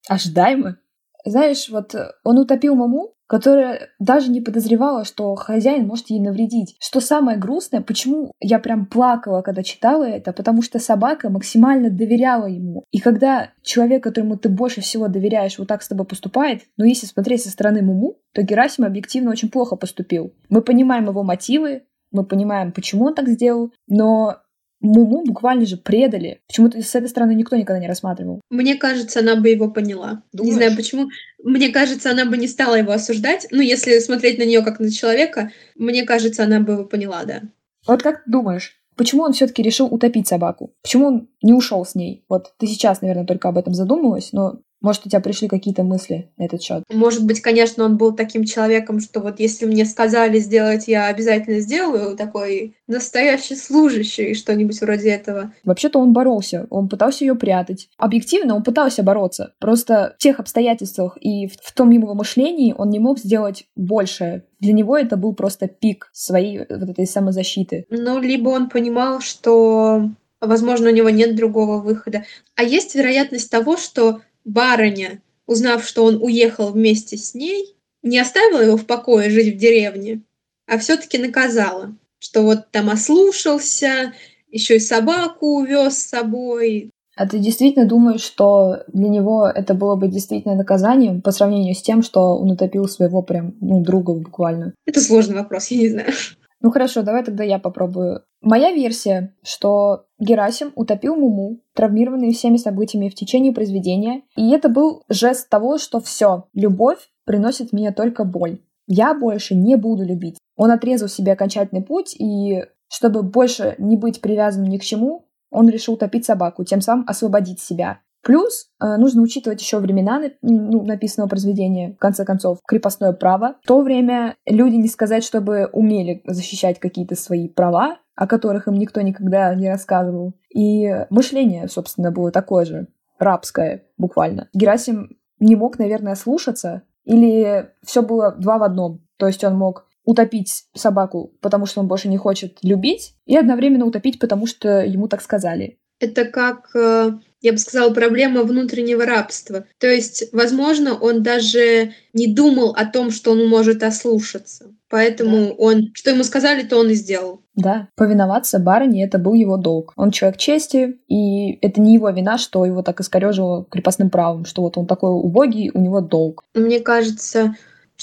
Ожидаемо? 0.09 0.79
Знаешь, 1.25 1.69
вот 1.69 1.95
он 2.25 2.39
утопил 2.39 2.75
маму, 2.75 3.15
которая 3.33 3.89
даже 3.99 4.31
не 4.31 4.43
подозревала, 4.43 5.07
что 5.07 5.35
хозяин 5.37 5.87
может 5.87 6.11
ей 6.11 6.21
навредить. 6.21 6.77
Что 6.79 7.01
самое 7.01 7.39
грустное, 7.39 7.81
почему 7.81 8.31
я 8.41 8.59
прям 8.59 8.85
плакала, 8.85 9.41
когда 9.41 9.63
читала 9.63 10.05
это, 10.05 10.35
потому 10.35 10.61
что 10.61 10.79
собака 10.79 11.31
максимально 11.31 11.89
доверяла 11.89 12.45
ему. 12.45 12.85
И 12.91 12.99
когда 12.99 13.49
человек, 13.63 14.03
которому 14.03 14.37
ты 14.37 14.51
больше 14.51 14.83
всего 14.83 15.09
доверяешь, 15.09 15.59
вот 15.59 15.67
так 15.67 15.83
с 15.83 15.89
тобой 15.89 16.05
поступает, 16.05 16.65
ну 16.77 16.85
если 16.85 17.07
смотреть 17.07 17.43
со 17.43 17.49
стороны 17.49 17.81
Муму, 17.81 18.19
то 18.35 18.43
Герасим 18.43 18.85
объективно 18.85 19.31
очень 19.31 19.49
плохо 19.49 19.77
поступил. 19.77 20.35
Мы 20.51 20.61
понимаем 20.61 21.07
его 21.07 21.23
мотивы, 21.23 21.85
мы 22.11 22.27
понимаем, 22.27 22.71
почему 22.71 23.07
он 23.07 23.15
так 23.15 23.29
сделал, 23.29 23.73
но 23.89 24.43
Муму 24.83 25.25
буквально 25.25 25.65
же 25.65 25.77
предали. 25.77 26.41
Почему-то 26.49 26.83
с 26.83 26.95
этой 26.95 27.09
стороны 27.09 27.35
никто 27.35 27.57
никогда 27.57 27.81
не 27.81 27.87
рассматривал. 27.87 28.41
Мне 28.51 28.75
кажется, 28.75 29.21
она 29.21 29.37
бы 29.37 29.49
его 29.49 29.71
поняла. 29.71 30.25
Думаешь? 30.33 30.53
Не 30.53 30.57
знаю 30.57 30.77
почему. 30.77 31.09
Мне 31.43 31.71
кажется, 31.71 32.11
она 32.11 32.27
бы 32.27 32.37
не 32.37 32.49
стала 32.49 32.75
его 32.75 32.93
осуждать. 32.93 33.47
Ну, 33.53 33.63
если 33.63 33.99
смотреть 34.01 34.39
на 34.39 34.43
нее 34.43 34.63
как 34.63 34.81
на 34.81 34.91
человека, 34.91 35.53
мне 35.77 36.03
кажется, 36.03 36.43
она 36.43 36.61
бы 36.61 36.73
его 36.73 36.85
поняла, 36.85 37.25
да. 37.25 37.43
Вот 37.87 38.03
как 38.03 38.25
ты 38.25 38.31
думаешь, 38.31 38.77
почему 38.97 39.23
он 39.23 39.33
все-таки 39.33 39.63
решил 39.63 39.87
утопить 39.87 40.27
собаку? 40.27 40.75
Почему 40.83 41.07
он 41.07 41.29
не 41.43 41.53
ушел 41.53 41.85
с 41.85 41.95
ней? 41.95 42.25
Вот 42.29 42.53
ты 42.59 42.67
сейчас, 42.67 43.03
наверное, 43.03 43.27
только 43.27 43.49
об 43.49 43.59
этом 43.59 43.75
задумалась, 43.75 44.33
но 44.33 44.59
Может, 44.83 45.07
у 45.07 45.09
тебя 45.09 45.21
пришли 45.21 45.49
какие-то 45.49 45.85
мысли 45.85 46.31
на 46.37 46.45
этот 46.45 46.61
счет? 46.61 46.83
Может 46.93 47.25
быть, 47.25 47.41
конечно, 47.41 47.85
он 47.85 47.97
был 47.97 48.13
таким 48.13 48.45
человеком, 48.45 49.01
что 49.01 49.21
вот 49.21 49.39
если 49.39 49.65
мне 49.65 49.85
сказали 49.85 50.39
сделать, 50.39 50.89
я 50.89 51.07
обязательно 51.07 51.61
сделаю, 51.61 52.17
такой 52.17 52.77
настоящий 52.89 53.55
служащий, 53.55 54.35
что-нибудь 54.35 54.81
вроде 54.81 55.11
этого. 55.11 55.53
Вообще-то 55.65 56.01
он 56.01 56.13
боролся, 56.13 56.67
он 56.71 56.89
пытался 56.89 57.25
ее 57.25 57.37
прятать. 57.37 57.89
Объективно 57.97 58.57
он 58.57 58.65
пытался 58.65 59.03
бороться. 59.03 59.55
Просто 59.61 60.15
в 60.19 60.23
тех 60.23 60.41
обстоятельствах 60.41 61.17
и 61.21 61.47
в, 61.47 61.53
в 61.63 61.73
том 61.73 61.91
его 61.91 62.13
мышлении 62.15 62.75
он 62.77 62.91
не 62.91 62.99
мог 62.99 63.19
сделать 63.19 63.65
больше. 63.77 64.45
Для 64.59 64.73
него 64.73 64.97
это 64.97 65.17
был 65.17 65.35
просто 65.35 65.69
пик 65.69 66.11
своей 66.13 66.59
вот 66.59 66.91
этой 66.91 67.07
самозащиты. 67.07 67.87
Ну, 67.89 68.21
либо 68.21 68.49
он 68.49 68.69
понимал, 68.69 69.21
что 69.21 70.11
возможно, 70.41 70.91
у 70.91 70.93
него 70.93 71.09
нет 71.09 71.37
другого 71.37 71.79
выхода. 71.79 72.25
А 72.57 72.65
есть 72.65 72.95
вероятность 72.95 73.51
того, 73.51 73.77
что 73.77 74.21
барыня, 74.45 75.23
узнав, 75.47 75.87
что 75.87 76.05
он 76.05 76.23
уехал 76.23 76.73
вместе 76.73 77.17
с 77.17 77.35
ней, 77.35 77.77
не 78.03 78.19
оставила 78.19 78.61
его 78.61 78.77
в 78.77 78.87
покое 78.87 79.31
жить 79.31 79.55
в 79.55 79.59
деревне, 79.59 80.23
а 80.67 80.79
все-таки 80.79 81.19
наказала, 81.19 81.95
что 82.19 82.43
вот 82.43 82.71
там 82.71 82.91
ослушался, 82.91 84.13
еще 84.51 84.77
и 84.77 84.81
собаку 84.81 85.59
увез 85.59 85.99
с 85.99 86.09
собой. 86.09 86.91
А 87.15 87.29
ты 87.29 87.39
действительно 87.39 87.87
думаешь, 87.87 88.23
что 88.23 88.85
для 88.89 89.09
него 89.09 89.47
это 89.47 89.75
было 89.75 89.97
бы 89.97 90.09
действительно 90.09 90.55
наказанием 90.55 91.21
по 91.21 91.31
сравнению 91.31 91.75
с 91.75 91.83
тем, 91.83 92.03
что 92.03 92.37
он 92.37 92.51
утопил 92.51 92.89
своего 92.89 93.23
прям, 93.23 93.55
ну, 93.61 93.83
друга 93.83 94.15
буквально? 94.15 94.73
Это 94.87 95.01
сложный 95.01 95.37
вопрос, 95.37 95.69
я 95.69 95.79
не 95.79 95.89
знаю. 95.91 96.13
Ну 96.63 96.71
хорошо, 96.71 97.03
давай 97.03 97.25
тогда 97.25 97.43
я 97.43 97.59
попробую. 97.59 98.23
Моя 98.41 98.73
версия, 98.73 99.35
что 99.43 100.07
Герасим 100.21 100.73
утопил 100.77 101.17
Муму, 101.17 101.61
травмированный 101.75 102.33
всеми 102.33 102.57
событиями 102.57 103.09
в 103.09 103.15
течение 103.17 103.53
произведения, 103.53 104.23
и 104.37 104.51
это 104.51 104.69
был 104.69 105.03
жест 105.09 105.49
того, 105.49 105.79
что 105.79 106.01
все, 106.01 106.45
любовь 106.55 107.11
приносит 107.25 107.73
мне 107.73 107.91
только 107.91 108.25
боль. 108.25 108.61
Я 108.87 109.13
больше 109.13 109.57
не 109.57 109.77
буду 109.77 110.05
любить. 110.05 110.39
Он 110.57 110.71
отрезал 110.71 111.09
себе 111.09 111.33
окончательный 111.33 111.83
путь, 111.83 112.15
и 112.19 112.65
чтобы 112.89 113.23
больше 113.23 113.75
не 113.79 113.97
быть 113.97 114.21
привязанным 114.21 114.69
ни 114.69 114.79
к 114.79 114.83
чему, 114.83 115.29
он 115.51 115.69
решил 115.69 115.95
утопить 115.95 116.25
собаку, 116.25 116.65
тем 116.65 116.81
самым 116.81 117.05
освободить 117.09 117.61
себя. 117.61 118.01
Плюс 118.23 118.69
э, 118.81 118.97
нужно 118.97 119.23
учитывать 119.23 119.61
еще 119.61 119.79
времена 119.79 120.23
ну, 120.43 120.85
написанного 120.85 121.29
произведения, 121.29 121.95
в 121.95 121.99
конце 121.99 122.25
концов, 122.25 122.59
крепостное 122.67 123.13
право. 123.13 123.57
В 123.63 123.67
то 123.67 123.81
время 123.83 124.37
люди 124.47 124.77
не 124.77 124.89
сказать, 124.89 125.25
чтобы 125.25 125.69
умели 125.73 126.23
защищать 126.25 126.79
какие-то 126.79 127.17
свои 127.17 127.49
права, 127.49 127.99
о 128.15 128.27
которых 128.27 128.69
им 128.69 128.75
никто 128.75 129.01
никогда 129.01 129.55
не 129.55 129.69
рассказывал. 129.69 130.35
И 130.55 130.89
мышление, 131.11 131.69
собственно, 131.69 132.13
было 132.13 132.31
такое 132.31 132.65
же, 132.65 132.89
рабское 133.19 133.87
буквально. 133.97 134.49
Герасим 134.53 135.17
не 135.41 135.57
мог, 135.57 135.79
наверное, 135.79 136.15
слушаться, 136.15 136.83
или 137.05 137.71
все 137.85 138.03
было 138.03 138.33
два 138.33 138.59
в 138.59 138.63
одном. 138.63 139.05
То 139.17 139.27
есть 139.27 139.43
он 139.43 139.57
мог 139.57 139.87
утопить 140.05 140.65
собаку, 140.75 141.33
потому 141.41 141.67
что 141.67 141.81
он 141.81 141.89
больше 141.89 142.09
не 142.09 142.17
хочет 142.17 142.59
любить, 142.63 143.15
и 143.25 143.37
одновременно 143.37 143.87
утопить, 143.87 144.19
потому 144.19 144.47
что 144.47 144.81
ему 144.81 145.09
так 145.09 145.23
сказали. 145.23 145.79
Это 146.01 146.25
как 146.25 146.75
э, 146.75 147.13
я 147.43 147.53
бы 147.53 147.59
сказала, 147.59 147.93
проблема 147.93 148.45
внутреннего 148.45 149.05
рабства. 149.05 149.67
То 149.79 149.89
есть, 149.89 150.25
возможно, 150.33 150.95
он 150.95 151.23
даже 151.23 151.93
не 152.13 152.33
думал 152.33 152.71
о 152.71 152.87
том, 152.87 153.11
что 153.11 153.33
он 153.33 153.49
может 153.49 153.83
ослушаться. 153.83 154.67
Поэтому 154.89 155.47
да. 155.47 155.55
он, 155.59 155.91
что 155.95 156.11
ему 156.11 156.23
сказали, 156.23 156.63
то 156.63 156.79
он 156.79 156.91
и 156.91 156.95
сделал. 156.95 157.41
Да, 157.55 157.89
повиноваться 157.97 158.59
барыне— 158.59 159.05
это 159.07 159.19
был 159.19 159.35
его 159.35 159.57
долг. 159.57 159.93
Он 159.97 160.11
человек 160.11 160.39
чести, 160.39 160.99
и 161.09 161.59
это 161.67 161.81
не 161.81 161.95
его 161.95 162.11
вина, 162.11 162.39
что 162.39 162.65
его 162.65 162.83
так 162.83 163.01
искорежило 163.01 163.65
крепостным 163.69 164.11
правом, 164.11 164.45
что 164.45 164.63
вот 164.63 164.79
он 164.79 164.87
такой 164.87 165.11
убогий, 165.11 165.71
у 165.73 165.81
него 165.81 166.01
долг. 166.01 166.45
Мне 166.55 166.81
кажется, 166.81 167.57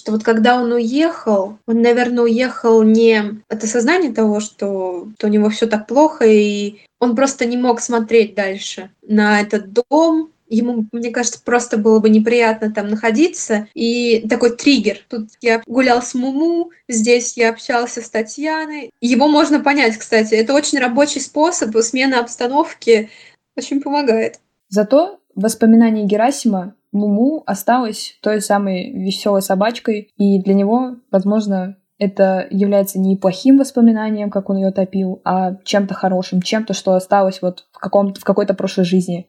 что 0.10 0.14
вот 0.14 0.24
когда 0.24 0.60
он 0.60 0.72
уехал, 0.72 1.60
он, 1.68 1.82
наверное, 1.84 2.24
уехал 2.24 2.82
не 2.82 3.42
от 3.48 3.64
осознания 3.64 4.12
того, 4.12 4.40
что, 4.40 5.08
что 5.18 5.28
у 5.28 5.30
него 5.30 5.50
все 5.50 5.68
так 5.68 5.86
плохо, 5.86 6.26
и 6.26 6.80
он 7.00 7.16
просто 7.16 7.46
не 7.46 7.58
мог 7.58 7.80
смотреть 7.80 8.34
дальше 8.34 8.90
на 9.08 9.40
этот 9.40 9.72
дом, 9.72 10.32
ему, 10.48 10.88
мне 10.92 11.12
кажется, 11.12 11.40
просто 11.46 11.78
было 11.78 12.00
бы 12.00 12.10
неприятно 12.10 12.74
там 12.74 12.88
находиться. 12.88 13.68
И 13.76 14.26
такой 14.28 14.58
триггер. 14.58 15.06
Тут 15.08 15.30
я 15.42 15.62
гулял 15.68 16.02
с 16.02 16.16
Муму, 16.16 16.72
здесь 16.88 17.38
я 17.38 17.50
общался 17.50 18.02
с 18.02 18.10
Татьяной. 18.10 18.90
Его 19.00 19.28
можно 19.28 19.60
понять, 19.60 19.96
кстати. 19.98 20.34
Это 20.34 20.56
очень 20.56 20.80
рабочий 20.80 21.22
способ, 21.22 21.78
смена 21.84 22.20
обстановки 22.20 23.12
очень 23.56 23.80
помогает. 23.80 24.40
Зато 24.70 25.20
воспоминания 25.36 26.06
Герасима 26.06 26.74
Муму 26.92 27.44
осталась 27.46 28.18
той 28.22 28.42
самой 28.42 28.92
веселой 28.92 29.42
собачкой, 29.42 30.12
и 30.18 30.42
для 30.42 30.54
него, 30.54 30.96
возможно, 31.12 31.78
это 32.00 32.48
является 32.50 32.98
не 32.98 33.18
плохим 33.18 33.58
воспоминанием, 33.58 34.30
как 34.30 34.50
он 34.50 34.58
ее 34.58 34.72
топил, 34.72 35.22
а 35.26 35.56
чем-то 35.64 35.94
хорошим, 35.94 36.42
чем-то, 36.42 36.74
что 36.74 36.94
осталось 36.94 37.42
вот 37.42 37.66
в, 37.74 37.78
каком-то, 37.78 38.20
в 38.20 38.24
какой-то 38.24 38.54
прошлой 38.54 38.86
жизни. 38.86 39.28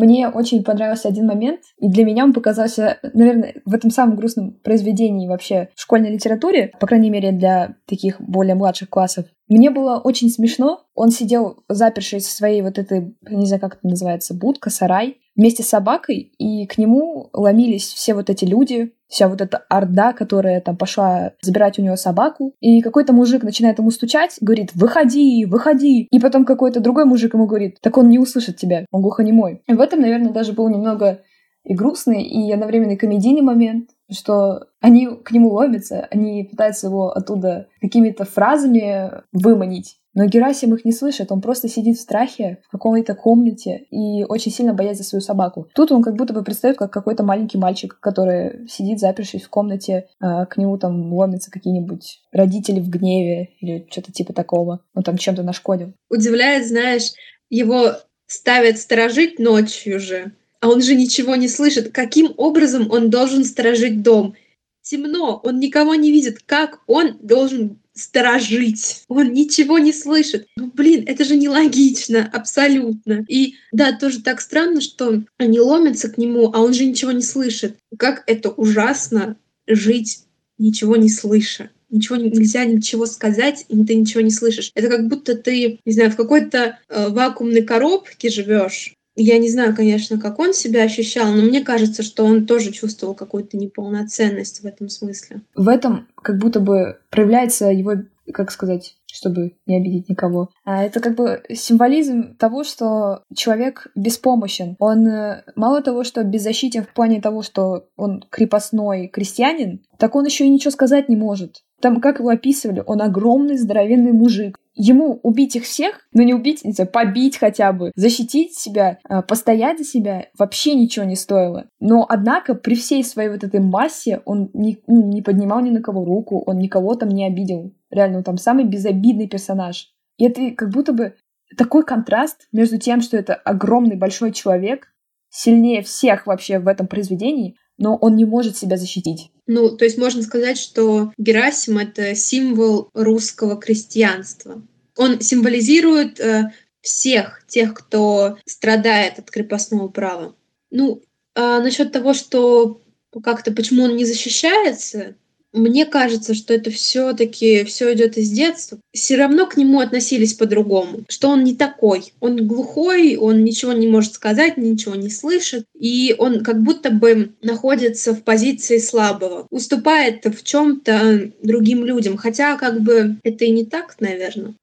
Мне 0.00 0.30
очень 0.30 0.64
понравился 0.64 1.08
один 1.08 1.26
момент, 1.26 1.60
и 1.76 1.90
для 1.90 2.06
меня 2.06 2.24
он 2.24 2.32
показался, 2.32 2.98
наверное, 3.12 3.56
в 3.66 3.74
этом 3.74 3.90
самом 3.90 4.16
грустном 4.16 4.52
произведении 4.52 5.28
вообще 5.28 5.68
в 5.74 5.80
школьной 5.82 6.10
литературе, 6.10 6.72
по 6.80 6.86
крайней 6.86 7.10
мере, 7.10 7.32
для 7.32 7.76
таких 7.86 8.18
более 8.18 8.54
младших 8.54 8.88
классов. 8.88 9.26
Мне 9.46 9.68
было 9.68 9.98
очень 9.98 10.30
смешно. 10.30 10.84
Он 10.94 11.10
сидел 11.10 11.64
запершись 11.68 12.24
в 12.24 12.30
своей 12.30 12.62
вот 12.62 12.78
этой, 12.78 13.14
не 13.28 13.44
знаю, 13.44 13.60
как 13.60 13.74
это 13.74 13.88
называется, 13.88 14.32
будка, 14.32 14.70
сарай, 14.70 15.18
вместе 15.36 15.62
с 15.62 15.68
собакой, 15.68 16.32
и 16.38 16.66
к 16.66 16.78
нему 16.78 17.28
ломились 17.34 17.92
все 17.92 18.14
вот 18.14 18.30
эти 18.30 18.46
люди, 18.46 18.94
вся 19.10 19.28
вот 19.28 19.40
эта 19.40 19.58
орда, 19.68 20.12
которая 20.12 20.60
там 20.60 20.76
пошла 20.76 21.32
забирать 21.42 21.78
у 21.78 21.82
него 21.82 21.96
собаку. 21.96 22.54
И 22.60 22.80
какой-то 22.80 23.12
мужик 23.12 23.42
начинает 23.42 23.78
ему 23.78 23.90
стучать, 23.90 24.38
говорит, 24.40 24.70
выходи, 24.74 25.44
выходи. 25.44 26.06
И 26.10 26.20
потом 26.20 26.44
какой-то 26.44 26.80
другой 26.80 27.04
мужик 27.04 27.34
ему 27.34 27.46
говорит, 27.46 27.78
так 27.82 27.98
он 27.98 28.08
не 28.08 28.18
услышит 28.18 28.56
тебя, 28.56 28.86
он 28.90 29.02
глухонемой. 29.02 29.62
И 29.66 29.74
в 29.74 29.80
этом, 29.80 30.00
наверное, 30.00 30.32
даже 30.32 30.52
был 30.52 30.68
немного 30.68 31.20
и 31.64 31.74
грустный, 31.74 32.22
и 32.22 32.50
одновременно 32.52 32.96
комедийный 32.96 33.42
момент, 33.42 33.90
что 34.10 34.66
они 34.80 35.08
к 35.08 35.30
нему 35.30 35.50
ломятся, 35.50 36.06
они 36.10 36.44
пытаются 36.44 36.88
его 36.88 37.10
оттуда 37.10 37.68
какими-то 37.80 38.24
фразами 38.24 39.22
выманить. 39.32 39.96
Но 40.12 40.26
Герасим 40.26 40.74
их 40.74 40.84
не 40.84 40.92
слышит, 40.92 41.30
он 41.30 41.40
просто 41.40 41.68
сидит 41.68 41.96
в 41.96 42.00
страхе 42.00 42.58
в 42.66 42.70
какой-то 42.70 43.14
комнате 43.14 43.86
и 43.90 44.24
очень 44.24 44.50
сильно 44.50 44.74
боясь 44.74 44.98
за 44.98 45.04
свою 45.04 45.22
собаку. 45.22 45.68
Тут 45.72 45.92
он 45.92 46.02
как 46.02 46.16
будто 46.16 46.34
бы 46.34 46.42
предстает 46.42 46.76
как 46.76 46.92
какой-то 46.92 47.22
маленький 47.22 47.58
мальчик, 47.58 47.98
который 48.00 48.66
сидит 48.68 48.98
запершись 48.98 49.44
в 49.44 49.50
комнате, 49.50 50.08
а 50.20 50.46
к 50.46 50.56
нему 50.56 50.78
там 50.78 51.12
ломятся 51.12 51.50
какие-нибудь 51.50 52.22
родители 52.32 52.80
в 52.80 52.88
гневе 52.88 53.50
или 53.60 53.86
что-то 53.88 54.10
типа 54.10 54.32
такого. 54.32 54.80
Он 54.94 55.04
там 55.04 55.16
чем-то 55.16 55.44
нашкодил. 55.44 55.92
Удивляет, 56.08 56.66
знаешь, 56.66 57.12
его 57.48 57.92
ставят 58.26 58.78
сторожить 58.78 59.38
ночью 59.38 60.00
же, 60.00 60.32
а 60.60 60.68
он 60.68 60.82
же 60.82 60.94
ничего 60.94 61.36
не 61.36 61.48
слышит. 61.48 61.92
Каким 61.92 62.32
образом 62.36 62.90
он 62.90 63.10
должен 63.10 63.44
сторожить 63.44 64.02
дом? 64.02 64.34
Темно, 64.82 65.40
он 65.42 65.60
никого 65.60 65.94
не 65.94 66.10
видит. 66.10 66.40
Как 66.44 66.80
он 66.86 67.16
должен 67.20 67.78
сторожить. 67.94 69.04
Он 69.08 69.32
ничего 69.32 69.78
не 69.78 69.92
слышит. 69.92 70.46
Ну, 70.56 70.70
блин, 70.72 71.04
это 71.06 71.24
же 71.24 71.36
нелогично, 71.36 72.28
абсолютно. 72.32 73.24
И 73.28 73.54
да, 73.72 73.92
тоже 73.92 74.22
так 74.22 74.40
странно, 74.40 74.80
что 74.80 75.22
они 75.38 75.60
ломятся 75.60 76.08
к 76.08 76.18
нему, 76.18 76.50
а 76.52 76.60
он 76.60 76.72
же 76.72 76.86
ничего 76.86 77.12
не 77.12 77.22
слышит. 77.22 77.76
Как 77.98 78.22
это 78.26 78.50
ужасно 78.50 79.36
жить, 79.66 80.24
ничего 80.58 80.96
не 80.96 81.10
слыша. 81.10 81.70
Ничего 81.90 82.16
нельзя 82.16 82.64
ничего 82.64 83.04
сказать, 83.04 83.66
и 83.68 83.84
ты 83.84 83.96
ничего 83.96 84.20
не 84.20 84.30
слышишь. 84.30 84.70
Это 84.74 84.88
как 84.88 85.08
будто 85.08 85.34
ты, 85.34 85.80
не 85.84 85.92
знаю, 85.92 86.12
в 86.12 86.16
какой-то 86.16 86.78
э, 86.88 87.08
вакуумной 87.08 87.62
коробке 87.62 88.30
живешь, 88.30 88.94
я 89.16 89.38
не 89.38 89.50
знаю, 89.50 89.74
конечно, 89.74 90.18
как 90.18 90.38
он 90.38 90.52
себя 90.52 90.82
ощущал, 90.82 91.32
но 91.32 91.42
мне 91.42 91.62
кажется, 91.62 92.02
что 92.02 92.24
он 92.24 92.46
тоже 92.46 92.72
чувствовал 92.72 93.14
какую-то 93.14 93.56
неполноценность 93.56 94.60
в 94.60 94.66
этом 94.66 94.88
смысле. 94.88 95.42
В 95.54 95.68
этом 95.68 96.08
как 96.14 96.38
будто 96.38 96.60
бы 96.60 96.98
проявляется 97.10 97.66
его, 97.66 97.94
как 98.32 98.50
сказать, 98.50 98.96
чтобы 99.12 99.56
не 99.66 99.76
обидеть 99.76 100.08
никого. 100.08 100.50
А 100.64 100.82
это 100.82 101.00
как 101.00 101.14
бы 101.16 101.42
символизм 101.52 102.36
того, 102.36 102.64
что 102.64 103.24
человек 103.34 103.88
беспомощен. 103.94 104.76
Он 104.78 105.06
э, 105.06 105.44
мало 105.56 105.82
того, 105.82 106.04
что 106.04 106.22
беззащитен 106.22 106.84
в 106.84 106.94
плане 106.94 107.20
того, 107.20 107.42
что 107.42 107.88
он 107.96 108.24
крепостной 108.30 109.08
крестьянин, 109.08 109.82
так 109.98 110.14
он 110.14 110.24
еще 110.24 110.46
и 110.46 110.50
ничего 110.50 110.70
сказать 110.70 111.08
не 111.08 111.16
может. 111.16 111.64
Там, 111.80 112.00
как 112.00 112.18
его 112.18 112.28
описывали, 112.28 112.82
он 112.86 113.00
огромный 113.00 113.56
здоровенный 113.56 114.12
мужик. 114.12 114.58
Ему 114.74 115.18
убить 115.22 115.56
их 115.56 115.64
всех, 115.64 116.06
ну 116.12 116.22
не 116.22 116.32
убить, 116.32 116.64
не 116.64 116.72
знаю, 116.72 116.90
побить 116.90 117.38
хотя 117.38 117.72
бы, 117.72 117.90
защитить 117.96 118.56
себя, 118.56 118.98
а, 119.04 119.22
постоять 119.22 119.78
за 119.78 119.84
себя 119.84 120.26
вообще 120.38 120.74
ничего 120.74 121.04
не 121.04 121.16
стоило. 121.16 121.66
Но, 121.80 122.06
однако, 122.08 122.54
при 122.54 122.74
всей 122.74 123.02
своей 123.02 123.28
вот 123.30 123.44
этой 123.44 123.60
массе 123.60 124.22
он 124.24 124.50
не, 124.54 124.78
ну, 124.86 125.06
не 125.08 125.22
поднимал 125.22 125.60
ни 125.60 125.70
на 125.70 125.82
кого 125.82 126.04
руку, 126.04 126.42
он 126.46 126.58
никого 126.58 126.94
там 126.94 127.08
не 127.08 127.26
обидел. 127.26 127.72
Реально, 127.90 128.18
он 128.18 128.24
там 128.24 128.38
самый 128.38 128.64
безобидный 128.64 129.26
персонаж. 129.26 129.88
И 130.18 130.24
это 130.24 130.50
как 130.52 130.70
будто 130.70 130.92
бы 130.92 131.14
такой 131.56 131.84
контраст 131.84 132.46
между 132.52 132.78
тем, 132.78 133.00
что 133.00 133.16
это 133.16 133.34
огромный 133.34 133.96
большой 133.96 134.32
человек, 134.32 134.88
сильнее 135.30 135.82
всех 135.82 136.26
вообще 136.26 136.58
в 136.58 136.68
этом 136.68 136.86
произведении, 136.86 137.56
но 137.80 137.96
он 137.96 138.14
не 138.14 138.26
может 138.26 138.56
себя 138.56 138.76
защитить. 138.76 139.30
Ну, 139.46 139.76
то 139.76 139.84
есть 139.84 139.98
можно 139.98 140.22
сказать, 140.22 140.58
что 140.58 141.12
Герасим— 141.18 141.78
это 141.78 142.14
символ 142.14 142.90
русского 142.94 143.56
крестьянства. 143.56 144.62
Он 144.96 145.20
символизирует 145.20 146.20
э, 146.20 146.52
всех 146.82 147.44
тех, 147.48 147.74
кто 147.74 148.36
страдает 148.46 149.18
от 149.18 149.30
крепостного 149.30 149.88
права. 149.88 150.36
Ну, 150.70 151.02
а 151.34 151.60
насчет 151.60 151.90
того, 151.90 152.12
что 152.12 152.82
как-то 153.24 153.50
почему 153.50 153.84
он 153.84 153.96
не 153.96 154.04
защищается, 154.04 155.16
мне 155.52 155.84
кажется, 155.86 156.34
что 156.34 156.54
это 156.54 156.70
все-таки 156.70 157.64
все 157.64 157.92
идет 157.92 158.16
из 158.16 158.30
детства. 158.30 158.78
Все 158.92 159.16
равно 159.16 159.46
к 159.46 159.56
нему 159.56 159.80
относились 159.80 160.34
по-другому, 160.34 161.00
что 161.08 161.28
он 161.28 161.44
не 161.44 161.54
такой. 161.54 162.12
Он 162.20 162.46
глухой, 162.46 163.16
он 163.16 163.44
ничего 163.44 163.72
не 163.72 163.88
может 163.88 164.14
сказать, 164.14 164.56
ничего 164.56 164.94
не 164.94 165.10
слышит, 165.10 165.64
и 165.78 166.14
он 166.18 166.42
как 166.42 166.62
будто 166.62 166.90
бы 166.90 167.32
находится 167.42 168.14
в 168.14 168.22
позиции 168.22 168.78
слабого, 168.78 169.46
уступает 169.50 170.24
в 170.24 170.42
чем-то 170.42 171.32
другим 171.42 171.84
людям, 171.84 172.16
хотя 172.16 172.56
как 172.56 172.80
бы 172.80 173.16
это 173.22 173.44
и 173.44 173.50
не 173.50 173.64
так, 173.64 173.96
наверное. 174.00 174.54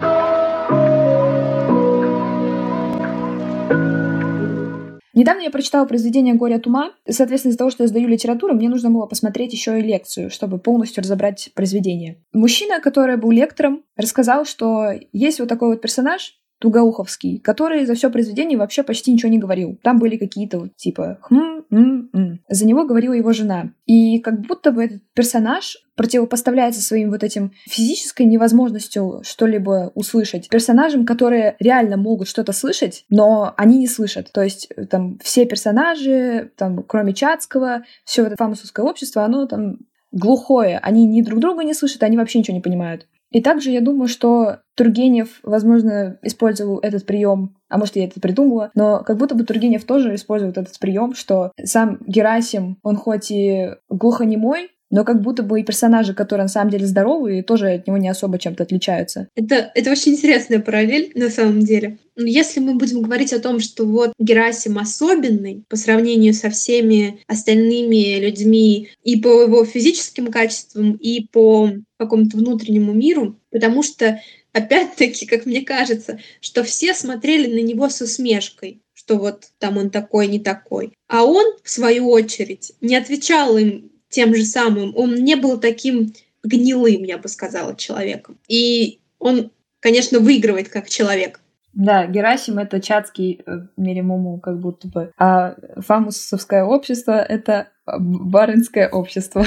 Недавно 5.17 5.41
я 5.41 5.49
прочитала 5.49 5.87
произведение 5.87 6.35
«Горе 6.35 6.57
от 6.57 6.67
ума». 6.67 6.91
Соответственно, 7.09 7.49
из-за 7.49 7.57
того, 7.57 7.71
что 7.71 7.81
я 7.81 7.87
сдаю 7.87 8.07
литературу, 8.07 8.53
мне 8.53 8.69
нужно 8.69 8.91
было 8.91 9.07
посмотреть 9.07 9.51
еще 9.51 9.79
и 9.79 9.81
лекцию, 9.81 10.29
чтобы 10.29 10.59
полностью 10.59 11.01
разобрать 11.01 11.49
произведение. 11.55 12.23
Мужчина, 12.33 12.79
который 12.79 13.17
был 13.17 13.31
лектором, 13.31 13.81
рассказал, 13.95 14.45
что 14.45 14.91
есть 15.13 15.39
вот 15.39 15.49
такой 15.49 15.69
вот 15.69 15.81
персонаж, 15.81 16.35
Тугоуховский, 16.59 17.39
который 17.39 17.85
за 17.85 17.95
все 17.95 18.11
произведение 18.11 18.59
вообще 18.59 18.83
почти 18.83 19.11
ничего 19.11 19.31
не 19.31 19.39
говорил. 19.39 19.79
Там 19.81 19.97
были 19.97 20.17
какие-то 20.17 20.59
вот 20.59 20.75
типа 20.75 21.19
хм, 21.23 21.63
м, 21.71 22.09
м. 22.13 22.39
За 22.47 22.67
него 22.67 22.85
говорила 22.85 23.13
его 23.13 23.33
жена. 23.33 23.71
И 23.85 24.19
как 24.19 24.41
будто 24.41 24.71
бы 24.71 24.83
этот 24.83 25.01
персонаж 25.13 25.77
противопоставляется 25.97 26.81
своим 26.81 27.09
вот 27.09 27.23
этим 27.23 27.51
физической 27.65 28.21
невозможностью 28.21 29.21
что-либо 29.23 29.91
услышать 29.95 30.47
персонажам, 30.47 31.05
которые 31.05 31.57
реально 31.59 31.97
могут 31.97 32.29
что-то 32.29 32.53
слышать, 32.53 33.03
но 33.09 33.53
они 33.57 33.79
не 33.79 33.87
слышат. 33.87 34.31
То 34.31 34.43
есть 34.43 34.69
э, 34.75 34.85
там 34.85 35.17
все 35.21 35.45
персонажи, 35.45 36.51
там 36.55 36.83
кроме 36.83 37.13
Чацкого, 37.13 37.83
все 38.05 38.27
это 38.27 38.35
фамусовское 38.37 38.85
общество, 38.85 39.23
оно 39.23 39.47
там 39.47 39.79
глухое. 40.11 40.77
Они 40.77 41.05
ни 41.07 41.21
друг 41.21 41.39
друга 41.39 41.63
не 41.63 41.73
слышат, 41.73 42.03
они 42.03 42.15
вообще 42.15 42.39
ничего 42.39 42.55
не 42.55 42.61
понимают. 42.61 43.07
И 43.31 43.41
также 43.41 43.71
я 43.71 43.81
думаю, 43.81 44.07
что 44.07 44.59
Тургенев, 44.75 45.39
возможно, 45.43 46.17
использовал 46.21 46.79
этот 46.79 47.05
прием, 47.05 47.57
а 47.67 47.77
может, 47.77 47.97
я 47.97 48.05
это 48.05 48.21
придумала, 48.21 48.71
но 48.73 49.03
как 49.03 49.17
будто 49.17 49.35
бы 49.35 49.43
Тургенев 49.43 49.83
тоже 49.83 50.15
использует 50.15 50.57
этот 50.57 50.79
прием, 50.79 51.13
что 51.13 51.51
сам 51.61 51.97
Герасим, 52.05 52.77
он 52.83 52.95
хоть 52.95 53.31
и 53.31 53.71
глухонемой, 53.89 54.69
но 54.89 55.03
как 55.03 55.21
будто 55.21 55.43
бы 55.43 55.59
и 55.59 55.63
персонажи, 55.63 56.13
которые 56.13 56.45
на 56.45 56.49
самом 56.49 56.71
деле 56.71 56.85
здоровые, 56.85 57.43
тоже 57.43 57.73
от 57.73 57.87
него 57.87 57.97
не 57.97 58.09
особо 58.09 58.39
чем-то 58.39 58.63
отличаются. 58.63 59.27
Это, 59.35 59.71
это 59.75 59.91
очень 59.91 60.13
интересная 60.13 60.59
параллель 60.59 61.11
на 61.15 61.29
самом 61.29 61.59
деле. 61.59 61.97
Если 62.15 62.59
мы 62.59 62.75
будем 62.75 63.01
говорить 63.01 63.33
о 63.33 63.39
том, 63.39 63.59
что 63.59 63.85
вот 63.85 64.13
Герасим 64.17 64.77
особенный 64.79 65.63
по 65.69 65.75
сравнению 65.75 66.33
со 66.33 66.49
всеми 66.49 67.19
остальными 67.27 68.19
людьми 68.19 68.89
и 69.03 69.19
по 69.21 69.43
его 69.43 69.65
физическим 69.65 70.27
качествам, 70.31 70.93
и 70.93 71.27
по 71.27 71.71
какому-то 71.97 72.37
внутреннему 72.37 72.93
миру, 72.93 73.39
потому 73.51 73.83
что, 73.83 74.19
опять-таки, 74.53 75.25
как 75.25 75.45
мне 75.45 75.61
кажется, 75.61 76.19
что 76.41 76.63
все 76.63 76.93
смотрели 76.93 77.53
на 77.53 77.63
него 77.63 77.89
с 77.89 78.01
усмешкой, 78.01 78.81
что 78.93 79.17
вот 79.17 79.45
там 79.59 79.77
он 79.77 79.89
такой, 79.89 80.27
не 80.27 80.39
такой. 80.39 80.93
А 81.07 81.23
он, 81.23 81.45
в 81.63 81.69
свою 81.69 82.09
очередь, 82.09 82.73
не 82.81 82.95
отвечал 82.95 83.57
им 83.57 83.91
тем 84.09 84.35
же 84.35 84.43
самым. 84.43 84.95
Он 84.95 85.15
не 85.15 85.35
был 85.35 85.59
таким 85.59 86.13
гнилым, 86.43 87.03
я 87.03 87.17
бы 87.17 87.27
сказала, 87.27 87.75
человеком. 87.75 88.37
И 88.47 88.99
он, 89.19 89.51
конечно, 89.79 90.19
выигрывает 90.19 90.69
как 90.69 90.89
человек. 90.89 91.41
Да, 91.73 92.07
Герасим— 92.07 92.57
это 92.59 92.81
чатский 92.81 93.41
э, 93.45 93.67
Меримуму, 93.77 94.39
как 94.39 94.59
будто 94.59 94.87
бы. 94.87 95.11
А 95.17 95.55
фамусовское 95.77 96.63
общество— 96.63 97.11
это 97.29 97.69
барынское 97.85 98.89
общество. 98.89 99.45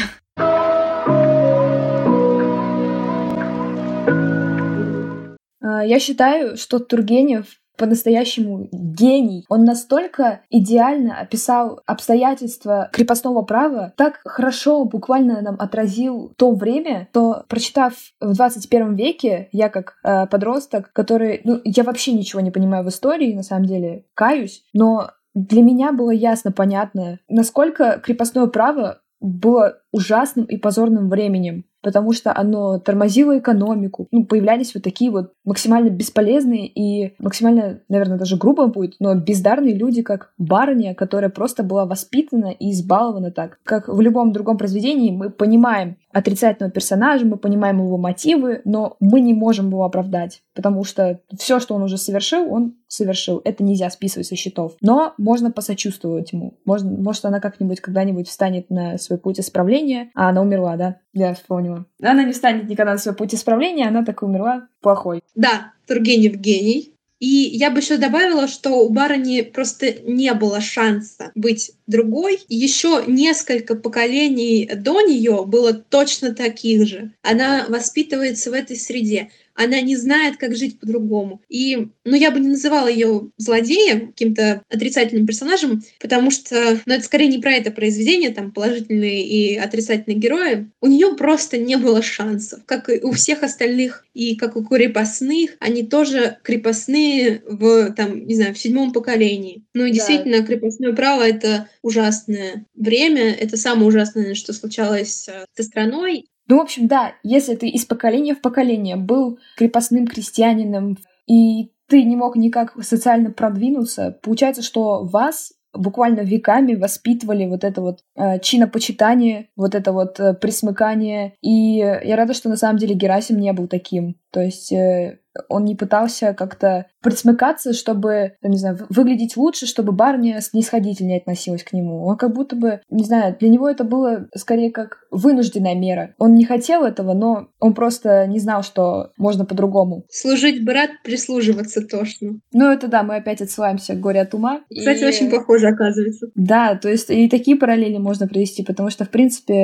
А, 5.60 5.84
я 5.84 5.98
считаю, 5.98 6.56
что 6.56 6.78
Тургенев 6.78 7.46
по-настоящему 7.76 8.68
гений. 8.72 9.44
Он 9.48 9.64
настолько 9.64 10.42
идеально 10.50 11.18
описал 11.18 11.80
обстоятельства 11.86 12.88
крепостного 12.92 13.42
права, 13.42 13.92
так 13.96 14.20
хорошо 14.24 14.84
буквально 14.84 15.40
нам 15.40 15.56
отразил 15.58 16.32
то 16.36 16.52
время, 16.52 17.08
то, 17.12 17.44
прочитав 17.48 17.94
в 18.20 18.34
21 18.34 18.94
веке, 18.94 19.48
я 19.52 19.68
как 19.68 19.94
э, 20.04 20.26
подросток, 20.26 20.92
который, 20.92 21.40
ну, 21.44 21.60
я 21.64 21.84
вообще 21.84 22.12
ничего 22.12 22.40
не 22.40 22.50
понимаю 22.50 22.84
в 22.84 22.88
истории, 22.88 23.34
на 23.34 23.42
самом 23.42 23.64
деле, 23.64 24.04
каюсь, 24.14 24.64
но 24.72 25.10
для 25.34 25.62
меня 25.62 25.92
было 25.92 26.10
ясно, 26.10 26.52
понятно, 26.52 27.18
насколько 27.28 28.00
крепостное 28.02 28.46
право 28.46 29.00
было 29.20 29.78
ужасным 29.92 30.46
и 30.46 30.56
позорным 30.56 31.08
временем 31.08 31.64
потому 31.82 32.12
что 32.12 32.36
оно 32.36 32.78
тормозило 32.78 33.38
экономику. 33.38 34.08
Ну, 34.10 34.24
появлялись 34.24 34.74
вот 34.74 34.84
такие 34.84 35.10
вот 35.10 35.32
максимально 35.44 35.90
бесполезные 35.90 36.66
и 36.66 37.14
максимально, 37.18 37.80
наверное, 37.88 38.18
даже 38.18 38.36
грубо 38.36 38.66
будет, 38.66 38.96
но 39.00 39.14
бездарные 39.14 39.74
люди, 39.74 40.02
как 40.02 40.32
барыня, 40.38 40.94
которая 40.94 41.30
просто 41.30 41.62
была 41.62 41.86
воспитана 41.86 42.50
и 42.50 42.72
избалована 42.72 43.30
так. 43.30 43.58
Как 43.64 43.88
в 43.88 44.00
любом 44.00 44.32
другом 44.32 44.58
произведении 44.58 45.10
мы 45.10 45.30
понимаем 45.30 45.96
отрицательного 46.12 46.72
персонажа, 46.72 47.24
мы 47.24 47.36
понимаем 47.36 47.78
его 47.78 47.96
мотивы, 47.96 48.62
но 48.64 48.96
мы 49.00 49.20
не 49.20 49.34
можем 49.34 49.68
его 49.68 49.84
оправдать, 49.84 50.42
потому 50.54 50.84
что 50.84 51.20
все, 51.38 51.60
что 51.60 51.74
он 51.74 51.82
уже 51.82 51.98
совершил, 51.98 52.52
он 52.52 52.74
совершил. 52.88 53.40
Это 53.44 53.62
нельзя 53.62 53.88
списывать 53.90 54.26
со 54.26 54.36
счетов. 54.36 54.76
Но 54.80 55.14
можно 55.18 55.50
посочувствовать 55.50 56.32
ему. 56.32 56.58
Можно, 56.64 56.90
может, 56.90 57.24
она 57.24 57.40
как-нибудь 57.40 57.80
когда-нибудь 57.80 58.28
встанет 58.28 58.70
на 58.70 58.98
свой 58.98 59.18
путь 59.18 59.40
исправления, 59.40 60.10
а 60.14 60.28
она 60.28 60.42
умерла, 60.42 60.76
да? 60.76 60.96
Я 61.12 61.34
вспомнила. 61.34 61.86
Она 62.02 62.24
не 62.24 62.32
встанет 62.32 62.68
никогда 62.68 62.92
на 62.92 62.98
свой 62.98 63.14
путь 63.14 63.34
исправления, 63.34 63.88
она 63.88 64.04
так 64.04 64.22
и 64.22 64.24
умерла 64.24 64.68
плохой. 64.80 65.22
Да, 65.34 65.72
Тургенев 65.86 66.34
гений. 66.36 66.94
И 67.20 67.26
я 67.26 67.70
бы 67.70 67.80
еще 67.80 67.98
добавила, 67.98 68.48
что 68.48 68.70
у 68.70 68.88
барыни 68.88 69.42
просто 69.42 69.92
не 70.04 70.32
было 70.32 70.60
шанса 70.60 71.30
быть 71.34 71.72
другой. 71.86 72.40
Еще 72.48 73.04
несколько 73.06 73.76
поколений 73.76 74.68
до 74.74 75.02
нее 75.02 75.44
было 75.46 75.74
точно 75.74 76.34
таких 76.34 76.88
же. 76.88 77.12
Она 77.22 77.66
воспитывается 77.68 78.50
в 78.50 78.54
этой 78.54 78.76
среде 78.76 79.30
она 79.62 79.80
не 79.80 79.96
знает, 79.96 80.36
как 80.38 80.56
жить 80.56 80.80
по-другому. 80.80 81.42
И, 81.48 81.88
ну, 82.04 82.16
я 82.16 82.30
бы 82.30 82.40
не 82.40 82.48
называла 82.48 82.88
ее 82.88 83.30
злодеем, 83.36 84.08
каким-то 84.08 84.62
отрицательным 84.68 85.26
персонажем, 85.26 85.82
потому 86.00 86.30
что, 86.30 86.80
ну, 86.86 86.94
это 86.94 87.04
скорее 87.04 87.28
не 87.28 87.38
про 87.38 87.52
это 87.52 87.70
произведение, 87.70 88.30
там, 88.30 88.52
положительные 88.52 89.26
и 89.26 89.56
отрицательные 89.56 90.18
герои. 90.18 90.70
У 90.80 90.86
нее 90.86 91.14
просто 91.14 91.58
не 91.58 91.76
было 91.76 92.02
шансов, 92.02 92.60
как 92.64 92.88
и 92.88 93.00
у 93.00 93.12
всех 93.12 93.42
остальных, 93.42 94.04
и 94.14 94.36
как 94.36 94.56
у 94.56 94.64
крепостных, 94.64 95.50
они 95.60 95.82
тоже 95.82 96.38
крепостные 96.42 97.42
в, 97.46 97.92
там, 97.92 98.26
не 98.26 98.34
знаю, 98.34 98.54
в 98.54 98.58
седьмом 98.58 98.92
поколении. 98.92 99.64
Ну, 99.74 99.84
и 99.84 99.88
да. 99.88 99.94
действительно, 99.94 100.44
крепостное 100.44 100.92
право— 100.92 101.22
это 101.28 101.68
ужасное 101.82 102.64
время, 102.74 103.32
это 103.32 103.56
самое 103.56 103.86
ужасное, 103.86 104.34
что 104.34 104.52
случалось 104.52 105.28
э, 105.28 105.44
со 105.54 105.62
страной, 105.62 106.26
ну, 106.50 106.58
в 106.58 106.62
общем, 106.62 106.88
да, 106.88 107.12
если 107.22 107.54
ты 107.54 107.68
из 107.68 107.84
поколения 107.84 108.34
в 108.34 108.40
поколение 108.40 108.96
был 108.96 109.38
крепостным 109.56 110.04
крестьянином, 110.04 110.98
и 111.28 111.70
ты 111.86 112.02
не 112.02 112.16
мог 112.16 112.34
никак 112.34 112.74
социально 112.82 113.30
продвинуться, 113.30 114.18
получается, 114.20 114.60
что 114.60 115.04
вас 115.04 115.52
буквально 115.72 116.22
веками 116.22 116.74
воспитывали 116.74 117.46
вот 117.46 117.62
это 117.62 117.80
вот 117.80 118.00
э, 118.16 118.40
чинопочитание, 118.40 119.46
вот 119.54 119.76
это 119.76 119.92
вот 119.92 120.18
э, 120.18 120.34
присмыкание. 120.34 121.34
И 121.40 121.76
я 121.76 122.16
рада, 122.16 122.34
что 122.34 122.48
на 122.48 122.56
самом 122.56 122.78
деле 122.78 122.96
Герасим 122.96 123.38
не 123.38 123.52
был 123.52 123.68
таким. 123.68 124.16
То 124.32 124.40
есть 124.40 124.72
э, 124.72 125.20
он 125.48 125.64
не 125.64 125.74
пытался 125.74 126.34
как-то 126.34 126.86
присмыкаться, 127.02 127.72
чтобы, 127.72 128.34
не 128.42 128.58
знаю, 128.58 128.78
выглядеть 128.88 129.36
лучше, 129.36 129.66
чтобы 129.66 129.92
барыня 129.92 130.40
снисходительнее 130.40 131.18
относилась 131.18 131.64
к 131.64 131.72
нему. 131.72 132.04
Он 132.04 132.16
как 132.16 132.34
будто 132.34 132.56
бы, 132.56 132.80
не 132.90 133.04
знаю, 133.04 133.36
для 133.38 133.48
него 133.48 133.68
это 133.68 133.84
было 133.84 134.28
скорее 134.34 134.70
как 134.70 135.04
вынужденная 135.10 135.74
мера. 135.74 136.14
Он 136.18 136.34
не 136.34 136.44
хотел 136.44 136.84
этого, 136.84 137.14
но 137.14 137.48
он 137.58 137.74
просто 137.74 138.26
не 138.26 138.38
знал, 138.38 138.62
что 138.62 139.12
можно 139.16 139.44
по-другому. 139.44 140.04
Служить 140.10 140.64
брат, 140.64 140.90
прислуживаться 141.04 141.82
тошно. 141.82 142.40
Ну, 142.52 142.70
это 142.70 142.88
да, 142.88 143.02
мы 143.02 143.16
опять 143.16 143.40
отсылаемся 143.40 143.94
к 143.94 144.00
горе 144.00 144.20
от 144.20 144.34
ума. 144.34 144.60
Кстати, 144.70 145.02
и... 145.02 145.06
очень 145.06 145.30
похоже 145.30 145.68
оказывается. 145.68 146.28
Да, 146.34 146.74
то 146.76 146.88
есть 146.88 147.10
и 147.10 147.28
такие 147.28 147.56
параллели 147.56 147.98
можно 147.98 148.26
привести, 148.28 148.62
потому 148.62 148.90
что, 148.90 149.04
в 149.04 149.10
принципе, 149.10 149.54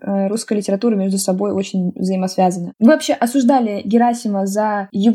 э, 0.00 0.28
русская 0.28 0.56
литература 0.56 0.96
между 0.96 1.18
собой 1.18 1.52
очень 1.52 1.92
взаимосвязана. 1.94 2.72
Мы 2.78 2.92
вообще 2.92 3.14
осуждали 3.14 3.82
Герасима 3.84 4.46
за 4.46 4.88
его 4.92 5.13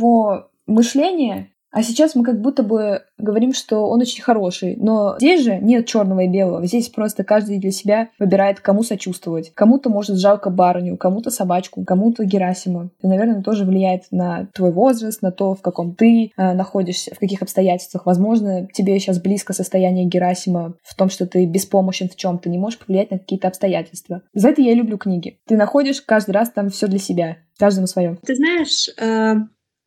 мышление, 0.67 1.51
А 1.71 1.83
сейчас 1.83 2.15
мы 2.15 2.23
как 2.23 2.41
будто 2.41 2.63
бы 2.63 3.03
говорим, 3.17 3.53
что 3.53 3.87
он 3.87 4.01
очень 4.01 4.23
хороший. 4.23 4.75
Но 4.75 5.17
здесь 5.19 5.43
же 5.43 5.57
нет 5.57 5.85
черного 5.85 6.21
и 6.21 6.27
белого. 6.27 6.65
Здесь 6.65 6.89
просто 6.89 7.23
каждый 7.23 7.59
для 7.59 7.71
себя 7.71 8.09
выбирает, 8.17 8.59
кому 8.59 8.81
сочувствовать. 8.83 9.51
Кому-то, 9.53 9.89
может, 9.89 10.17
жалко 10.17 10.49
барыню, 10.49 10.97
кому-то 10.97 11.29
собачку, 11.29 11.83
кому-то 11.85 12.25
Герасима. 12.25 12.89
И, 13.03 13.07
наверное, 13.07 13.43
тоже 13.43 13.65
влияет 13.65 14.05
на 14.11 14.47
твой 14.53 14.71
возраст, 14.71 15.21
на 15.21 15.31
то, 15.31 15.53
в 15.53 15.61
каком 15.61 15.93
ты 15.93 16.31
э, 16.35 16.53
находишься, 16.53 17.13
в 17.13 17.19
каких 17.19 17.41
обстоятельствах. 17.43 18.05
Возможно, 18.05 18.67
тебе 18.73 18.97
сейчас 18.99 19.21
близко 19.21 19.53
состояние 19.53 20.05
Герасима 20.05 20.73
в 20.81 20.95
том, 20.95 21.09
что 21.09 21.27
ты 21.27 21.45
беспомощен 21.45 22.09
в 22.09 22.15
чем 22.15 22.39
то 22.39 22.49
не 22.49 22.57
можешь 22.57 22.79
повлиять 22.79 23.11
на 23.11 23.19
какие-то 23.19 23.47
обстоятельства. 23.47 24.23
За 24.33 24.49
это 24.49 24.61
я 24.61 24.73
люблю 24.73 24.97
книги. 24.97 25.37
Ты 25.47 25.55
находишь 25.55 26.01
каждый 26.01 26.31
раз 26.31 26.49
там 26.49 26.69
все 26.69 26.87
для 26.87 26.99
себя. 26.99 27.37
Каждому 27.59 27.87
свое. 27.87 28.17
Ты 28.25 28.35
знаешь, 28.35 28.89
э, 28.97 29.35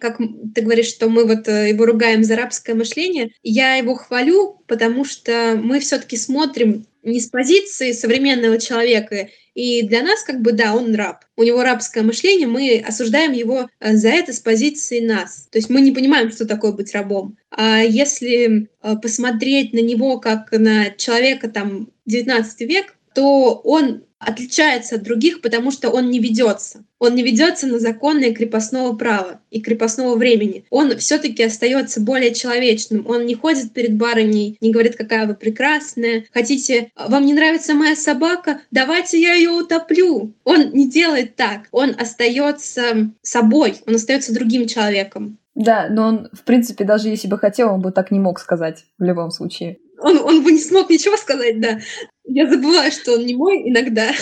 как 0.03 0.19
ты 0.19 0.63
говоришь, 0.63 0.89
что 0.89 1.09
мы 1.09 1.25
вот 1.25 1.47
э, 1.47 1.69
его 1.71 1.87
ругаем 1.87 2.25
за 2.25 2.35
рабское 2.35 2.75
мышление, 2.75 3.31
я 3.45 3.77
его 3.77 3.95
хвалю, 3.95 4.63
потому 4.67 5.05
что 5.05 5.59
мы 5.63 5.79
все-таки 5.79 6.17
смотрим 6.17 6.87
не 7.05 7.21
с 7.21 7.29
позиции 7.29 7.93
современного 7.93 8.59
человека, 8.59 9.29
и 9.55 9.83
для 9.83 10.03
нас 10.03 10.25
как 10.25 10.41
бы, 10.41 10.53
да, 10.53 10.75
он 10.75 10.95
раб. 10.95 11.25
У 11.37 11.45
него 11.45 11.63
рабское 11.63 12.03
мышление, 12.03 12.49
мы 12.49 12.83
осуждаем 12.85 13.33
его 13.33 13.69
э, 13.79 13.95
за 13.95 14.09
это 14.09 14.33
с 14.33 14.41
позиции 14.41 14.99
нас. 14.99 15.47
То 15.53 15.59
есть 15.59 15.71
мы 15.71 15.81
не 15.81 15.93
понимаем, 15.93 16.33
что 16.33 16.47
такое 16.47 16.73
быть 16.73 16.93
рабом. 16.93 17.37
А 17.51 17.81
если 17.81 18.69
э, 18.83 18.97
посмотреть 19.01 19.73
на 19.73 19.81
него 19.81 20.19
как 20.19 20.51
на 20.51 20.91
человека 20.91 21.49
там 21.49 21.91
19 22.07 22.61
век, 22.63 22.97
то 23.15 23.61
он 23.63 24.05
отличается 24.27 24.97
от 24.97 25.03
других, 25.03 25.41
потому 25.41 25.71
что 25.71 25.91
он 25.91 26.11
не 26.11 26.19
ведется. 26.19 26.85
Он 26.99 27.15
не 27.15 27.23
ведется 27.23 27.67
на 27.67 27.79
законы 27.79 28.33
крепостного 28.33 28.95
права 28.97 29.41
и 29.51 29.61
крепостного 29.61 30.17
времени. 30.17 30.65
Он 30.71 30.97
все-таки 30.99 31.43
остается 31.43 32.01
более 32.01 32.33
человечным. 32.35 33.07
Он 33.09 33.27
не 33.27 33.35
ходит 33.35 33.73
перед 33.73 33.97
барыней, 33.97 34.57
не 34.61 34.71
говорит, 34.71 34.97
какая 34.97 35.27
вы 35.27 35.35
прекрасная. 35.35 36.25
Хотите, 36.33 36.91
вам 36.97 37.27
не 37.27 37.35
нравится 37.35 37.75
моя 37.75 37.97
собака? 37.97 38.61
Давайте 38.71 39.21
я 39.21 39.35
ее 39.35 39.51
утоплю. 39.51 40.33
Он 40.45 40.71
не 40.73 40.89
делает 40.89 41.37
так. 41.37 41.69
Он 41.73 41.95
остается 41.99 43.11
собой, 43.23 43.77
он 43.87 43.97
остается 43.97 44.35
другим 44.35 44.67
человеком. 44.67 45.39
Да, 45.55 45.89
но 45.91 46.07
он, 46.07 46.29
в 46.33 46.45
принципе, 46.45 46.85
даже 46.85 47.09
если 47.09 47.29
бы 47.29 47.39
хотел, 47.39 47.75
он 47.75 47.81
бы 47.81 47.93
так 47.93 48.11
не 48.11 48.19
мог 48.19 48.41
сказать 48.41 48.85
в 48.99 49.05
любом 49.05 49.31
случае. 49.31 49.79
Он, 49.99 50.19
он 50.19 50.43
бы 50.43 50.53
не 50.53 50.59
смог 50.59 50.91
ничего 50.91 51.17
сказать, 51.17 51.61
да. 51.61 51.81
Я 52.25 52.49
забываю, 52.49 52.91
что 52.93 53.15
он 53.15 53.27
не 53.27 53.35
мой 53.35 53.69
иногда. 53.69 54.13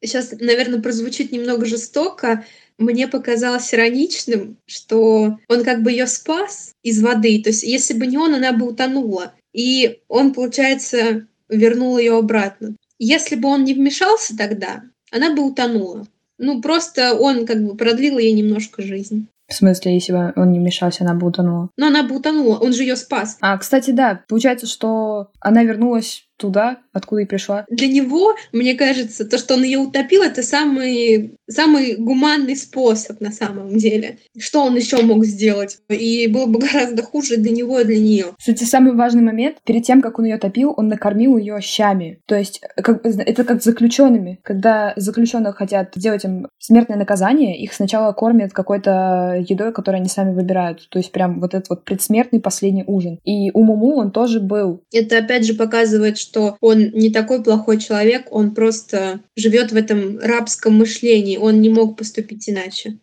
Сейчас, 0.00 0.32
наверное, 0.38 0.80
прозвучит 0.80 1.32
немного 1.32 1.66
жестоко. 1.66 2.44
Мне 2.78 3.08
показалось 3.08 3.72
ироничным, 3.72 4.58
что 4.66 5.38
он 5.48 5.64
как 5.64 5.82
бы 5.82 5.90
ее 5.90 6.06
спас 6.06 6.74
из 6.82 7.02
воды. 7.02 7.42
То 7.42 7.50
есть, 7.50 7.62
если 7.62 7.94
бы 7.94 8.06
не 8.06 8.18
он, 8.18 8.34
она 8.34 8.52
бы 8.52 8.68
утонула. 8.68 9.32
И 9.52 10.00
он, 10.08 10.34
получается, 10.34 11.26
вернул 11.48 11.96
ее 11.96 12.18
обратно. 12.18 12.76
Если 12.98 13.36
бы 13.36 13.48
он 13.48 13.64
не 13.64 13.74
вмешался 13.74 14.36
тогда, 14.36 14.82
она 15.10 15.34
бы 15.34 15.42
утонула. 15.42 16.06
Ну, 16.38 16.60
просто 16.60 17.14
он 17.14 17.46
как 17.46 17.64
бы 17.64 17.76
продлил 17.76 18.18
ей 18.18 18.32
немножко 18.32 18.82
жизнь. 18.82 19.28
В 19.48 19.54
смысле, 19.54 19.94
если 19.94 20.12
бы 20.12 20.32
он 20.36 20.52
не 20.52 20.58
вмешался, 20.58 21.04
она 21.04 21.14
бы 21.14 21.26
утонула? 21.26 21.70
Но 21.76 21.86
она 21.86 22.02
бы 22.02 22.16
утонула, 22.16 22.58
он 22.58 22.72
же 22.72 22.82
ее 22.82 22.96
спас. 22.96 23.38
А, 23.40 23.56
кстати, 23.56 23.92
да, 23.92 24.24
получается, 24.28 24.66
что 24.66 25.30
она 25.40 25.62
вернулась 25.62 26.25
туда, 26.36 26.78
откуда 26.92 27.22
и 27.22 27.26
пришла. 27.26 27.64
Для 27.70 27.88
него, 27.88 28.34
мне 28.52 28.74
кажется, 28.74 29.24
то, 29.24 29.38
что 29.38 29.54
он 29.54 29.64
ее 29.64 29.78
утопил, 29.78 30.22
это 30.22 30.42
самый, 30.42 31.38
самый 31.48 31.96
гуманный 31.96 32.56
способ 32.56 33.20
на 33.20 33.32
самом 33.32 33.76
деле. 33.76 34.18
Что 34.38 34.64
он 34.64 34.76
еще 34.76 35.02
мог 35.02 35.24
сделать? 35.24 35.78
И 35.88 36.26
было 36.28 36.46
бы 36.46 36.58
гораздо 36.58 37.02
хуже 37.02 37.36
для 37.36 37.52
него 37.52 37.80
и 37.80 37.84
для 37.84 37.98
нее. 37.98 38.26
Кстати, 38.38 38.64
самый 38.64 38.94
важный 38.94 39.22
момент, 39.22 39.58
перед 39.64 39.84
тем, 39.84 40.02
как 40.02 40.18
он 40.18 40.26
ее 40.26 40.38
топил, 40.38 40.74
он 40.76 40.88
накормил 40.88 41.36
ее 41.36 41.60
щами. 41.60 42.20
То 42.26 42.36
есть 42.36 42.60
как, 42.76 43.04
это 43.04 43.44
как 43.44 43.62
с 43.62 43.64
заключенными. 43.64 44.40
Когда 44.42 44.92
заключенных 44.96 45.56
хотят 45.56 45.92
сделать 45.94 46.24
им 46.24 46.48
смертное 46.58 46.96
наказание, 46.96 47.58
их 47.58 47.72
сначала 47.72 48.12
кормят 48.12 48.52
какой-то 48.52 49.44
едой, 49.48 49.72
которую 49.72 50.00
они 50.00 50.08
сами 50.08 50.34
выбирают. 50.34 50.88
То 50.90 50.98
есть 50.98 51.12
прям 51.12 51.40
вот 51.40 51.54
этот 51.54 51.70
вот 51.70 51.84
предсмертный 51.84 52.40
последний 52.40 52.84
ужин. 52.86 53.18
И 53.24 53.50
у 53.52 53.62
Муму 53.62 53.96
он 53.96 54.10
тоже 54.10 54.40
был. 54.40 54.82
Это 54.92 55.18
опять 55.18 55.44
же 55.44 55.54
показывает, 55.54 56.18
что 56.26 56.56
он 56.60 56.90
не 56.90 57.10
такой 57.10 57.42
плохой 57.42 57.78
человек, 57.78 58.26
он 58.30 58.54
просто 58.54 59.20
живет 59.36 59.72
в 59.72 59.76
этом 59.76 60.18
рабском 60.18 60.74
мышлении, 60.74 61.36
он 61.36 61.60
не 61.60 61.68
мог 61.68 61.96
поступить 61.96 62.48
иначе. 62.48 62.98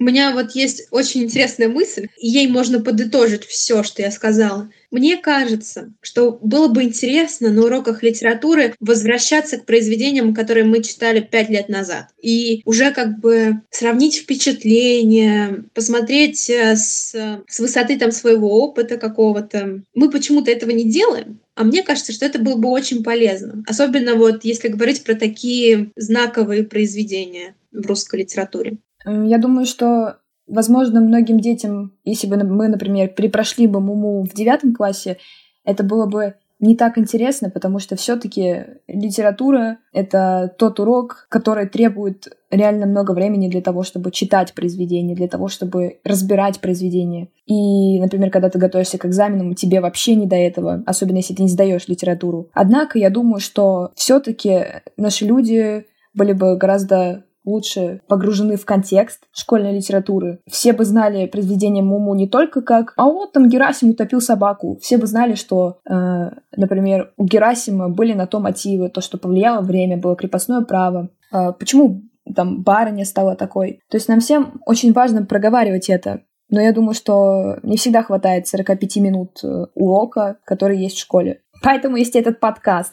У 0.00 0.04
меня 0.04 0.32
вот 0.32 0.52
есть 0.52 0.88
очень 0.90 1.24
интересная 1.24 1.68
мысль, 1.68 2.08
и 2.18 2.26
ей 2.26 2.48
можно 2.48 2.80
подытожить 2.80 3.44
все, 3.44 3.82
что 3.82 4.00
я 4.00 4.10
сказала. 4.10 4.70
Мне 4.90 5.18
кажется, 5.18 5.92
что 6.00 6.38
было 6.42 6.68
бы 6.68 6.84
интересно 6.84 7.50
на 7.50 7.64
уроках 7.64 8.02
литературы 8.02 8.74
возвращаться 8.80 9.58
к 9.58 9.66
произведениям, 9.66 10.34
которые 10.34 10.64
мы 10.64 10.82
читали 10.82 11.20
пять 11.20 11.50
лет 11.50 11.68
назад, 11.68 12.06
и 12.18 12.62
уже 12.64 12.92
как 12.92 13.20
бы 13.20 13.60
сравнить 13.68 14.16
впечатления, 14.16 15.64
посмотреть 15.74 16.48
э, 16.48 16.76
с, 16.76 17.14
с 17.46 17.60
высоты 17.60 17.98
там 17.98 18.10
своего 18.10 18.64
опыта 18.64 18.96
какого-то. 18.96 19.82
Мы 19.94 20.10
почему-то 20.10 20.50
этого 20.50 20.70
не 20.70 20.90
делаем, 20.90 21.40
а 21.54 21.64
мне 21.64 21.82
кажется, 21.82 22.12
что 22.12 22.24
это 22.24 22.38
было 22.38 22.56
бы 22.56 22.70
очень 22.70 23.04
полезно. 23.04 23.62
Особенно 23.66 24.14
вот 24.14 24.46
если 24.46 24.68
говорить 24.68 25.04
про 25.04 25.14
такие 25.14 25.90
знаковые 25.94 26.64
произведения 26.64 27.54
в 27.70 27.84
русской 27.86 28.20
литературе. 28.20 28.78
Я 29.04 29.38
думаю, 29.38 29.66
что, 29.66 30.18
возможно, 30.46 31.00
многим 31.00 31.40
детям, 31.40 31.92
если 32.04 32.26
бы 32.26 32.36
мы, 32.44 32.68
например, 32.68 33.08
перепрошли 33.08 33.66
бы 33.66 33.80
Муму 33.80 34.24
в 34.24 34.34
девятом 34.34 34.74
классе, 34.74 35.18
это 35.64 35.82
было 35.82 36.06
бы 36.06 36.34
не 36.60 36.76
так 36.76 36.98
интересно, 36.98 37.48
потому 37.48 37.78
что 37.78 37.96
все-таки 37.96 38.66
литература— 38.86 39.78
это 39.94 40.54
тот 40.58 40.78
урок, 40.78 41.26
который 41.30 41.66
требует 41.66 42.28
реально 42.50 42.84
много 42.84 43.12
времени 43.12 43.48
для 43.48 43.62
того, 43.62 43.82
чтобы 43.82 44.10
читать 44.10 44.52
произведение, 44.52 45.16
для 45.16 45.26
того, 45.26 45.48
чтобы 45.48 46.00
разбирать 46.04 46.60
произведение. 46.60 47.28
И, 47.46 47.98
например, 47.98 48.30
когда 48.30 48.50
ты 48.50 48.58
готовишься 48.58 48.98
к 48.98 49.06
экзаменам, 49.06 49.54
тебе 49.54 49.80
вообще 49.80 50.14
не 50.14 50.26
до 50.26 50.36
этого, 50.36 50.82
особенно 50.84 51.16
если 51.16 51.34
ты 51.34 51.42
не 51.42 51.48
сдаешь 51.48 51.88
литературу. 51.88 52.50
Однако 52.52 52.98
я 52.98 53.08
думаю, 53.08 53.40
что 53.40 53.90
все-таки 53.94 54.82
наши 54.98 55.24
люди 55.24 55.86
были 56.12 56.34
бы 56.34 56.56
гораздо 56.58 57.24
лучше 57.44 58.00
погружены 58.08 58.56
в 58.56 58.64
контекст 58.64 59.24
школьной 59.32 59.74
литературы. 59.74 60.40
Все 60.48 60.72
бы 60.72 60.84
знали 60.84 61.26
произведение 61.26 61.82
Муму 61.82 62.14
не 62.14 62.28
только 62.28 62.62
как 62.62 62.92
«А 62.96 63.04
вот 63.04 63.32
там 63.32 63.48
Герасим 63.48 63.90
утопил 63.90 64.20
собаку». 64.20 64.78
Все 64.80 64.98
бы 64.98 65.06
знали, 65.06 65.34
что, 65.34 65.78
э, 65.88 66.30
например, 66.56 67.12
у 67.16 67.24
Герасима 67.24 67.88
были 67.88 68.12
на 68.12 68.26
то 68.26 68.40
мотивы, 68.40 68.88
то, 68.88 69.00
что 69.00 69.18
повлияло 69.18 69.60
время, 69.62 69.96
было 69.96 70.16
крепостное 70.16 70.62
право. 70.62 71.10
Э, 71.32 71.52
почему 71.58 72.02
там 72.34 72.62
барыня 72.62 73.04
стала 73.04 73.36
такой? 73.36 73.80
То 73.90 73.96
есть 73.96 74.08
нам 74.08 74.20
всем 74.20 74.60
очень 74.66 74.92
важно 74.92 75.24
проговаривать 75.24 75.88
это. 75.88 76.22
Но 76.50 76.60
я 76.60 76.72
думаю, 76.72 76.94
что 76.94 77.58
не 77.62 77.76
всегда 77.76 78.02
хватает 78.02 78.48
45 78.48 78.96
минут 78.96 79.38
э, 79.44 79.66
урока, 79.74 80.38
который 80.44 80.78
есть 80.78 80.96
в 80.96 81.00
школе. 81.00 81.42
Поэтому 81.62 81.96
есть 81.96 82.16
этот 82.16 82.40
подкаст. 82.40 82.92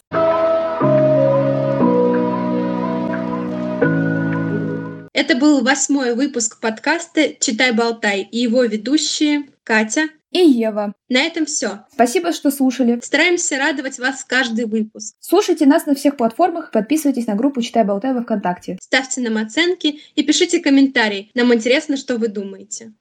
Это 5.20 5.34
был 5.34 5.64
восьмой 5.64 6.14
выпуск 6.14 6.60
подкаста 6.60 7.34
«Читай-болтай» 7.40 8.22
и 8.22 8.38
его 8.38 8.62
ведущие 8.62 9.48
Катя 9.64 10.02
и 10.30 10.38
Ева. 10.38 10.92
На 11.08 11.22
этом 11.22 11.44
все. 11.44 11.80
Спасибо, 11.92 12.32
что 12.32 12.52
слушали. 12.52 13.00
Стараемся 13.02 13.58
радовать 13.58 13.98
вас 13.98 14.22
каждый 14.22 14.66
выпуск. 14.66 15.16
Слушайте 15.18 15.66
нас 15.66 15.86
на 15.86 15.96
всех 15.96 16.16
платформах, 16.16 16.70
подписывайтесь 16.70 17.26
на 17.26 17.34
группу 17.34 17.60
«Читай-болтай» 17.60 18.14
во 18.14 18.22
Вконтакте. 18.22 18.78
Ставьте 18.80 19.20
нам 19.20 19.38
оценки 19.38 19.98
и 20.14 20.22
пишите 20.22 20.60
комментарии. 20.60 21.32
Нам 21.34 21.52
интересно, 21.52 21.96
что 21.96 22.16
вы 22.16 22.28
думаете. 22.28 22.92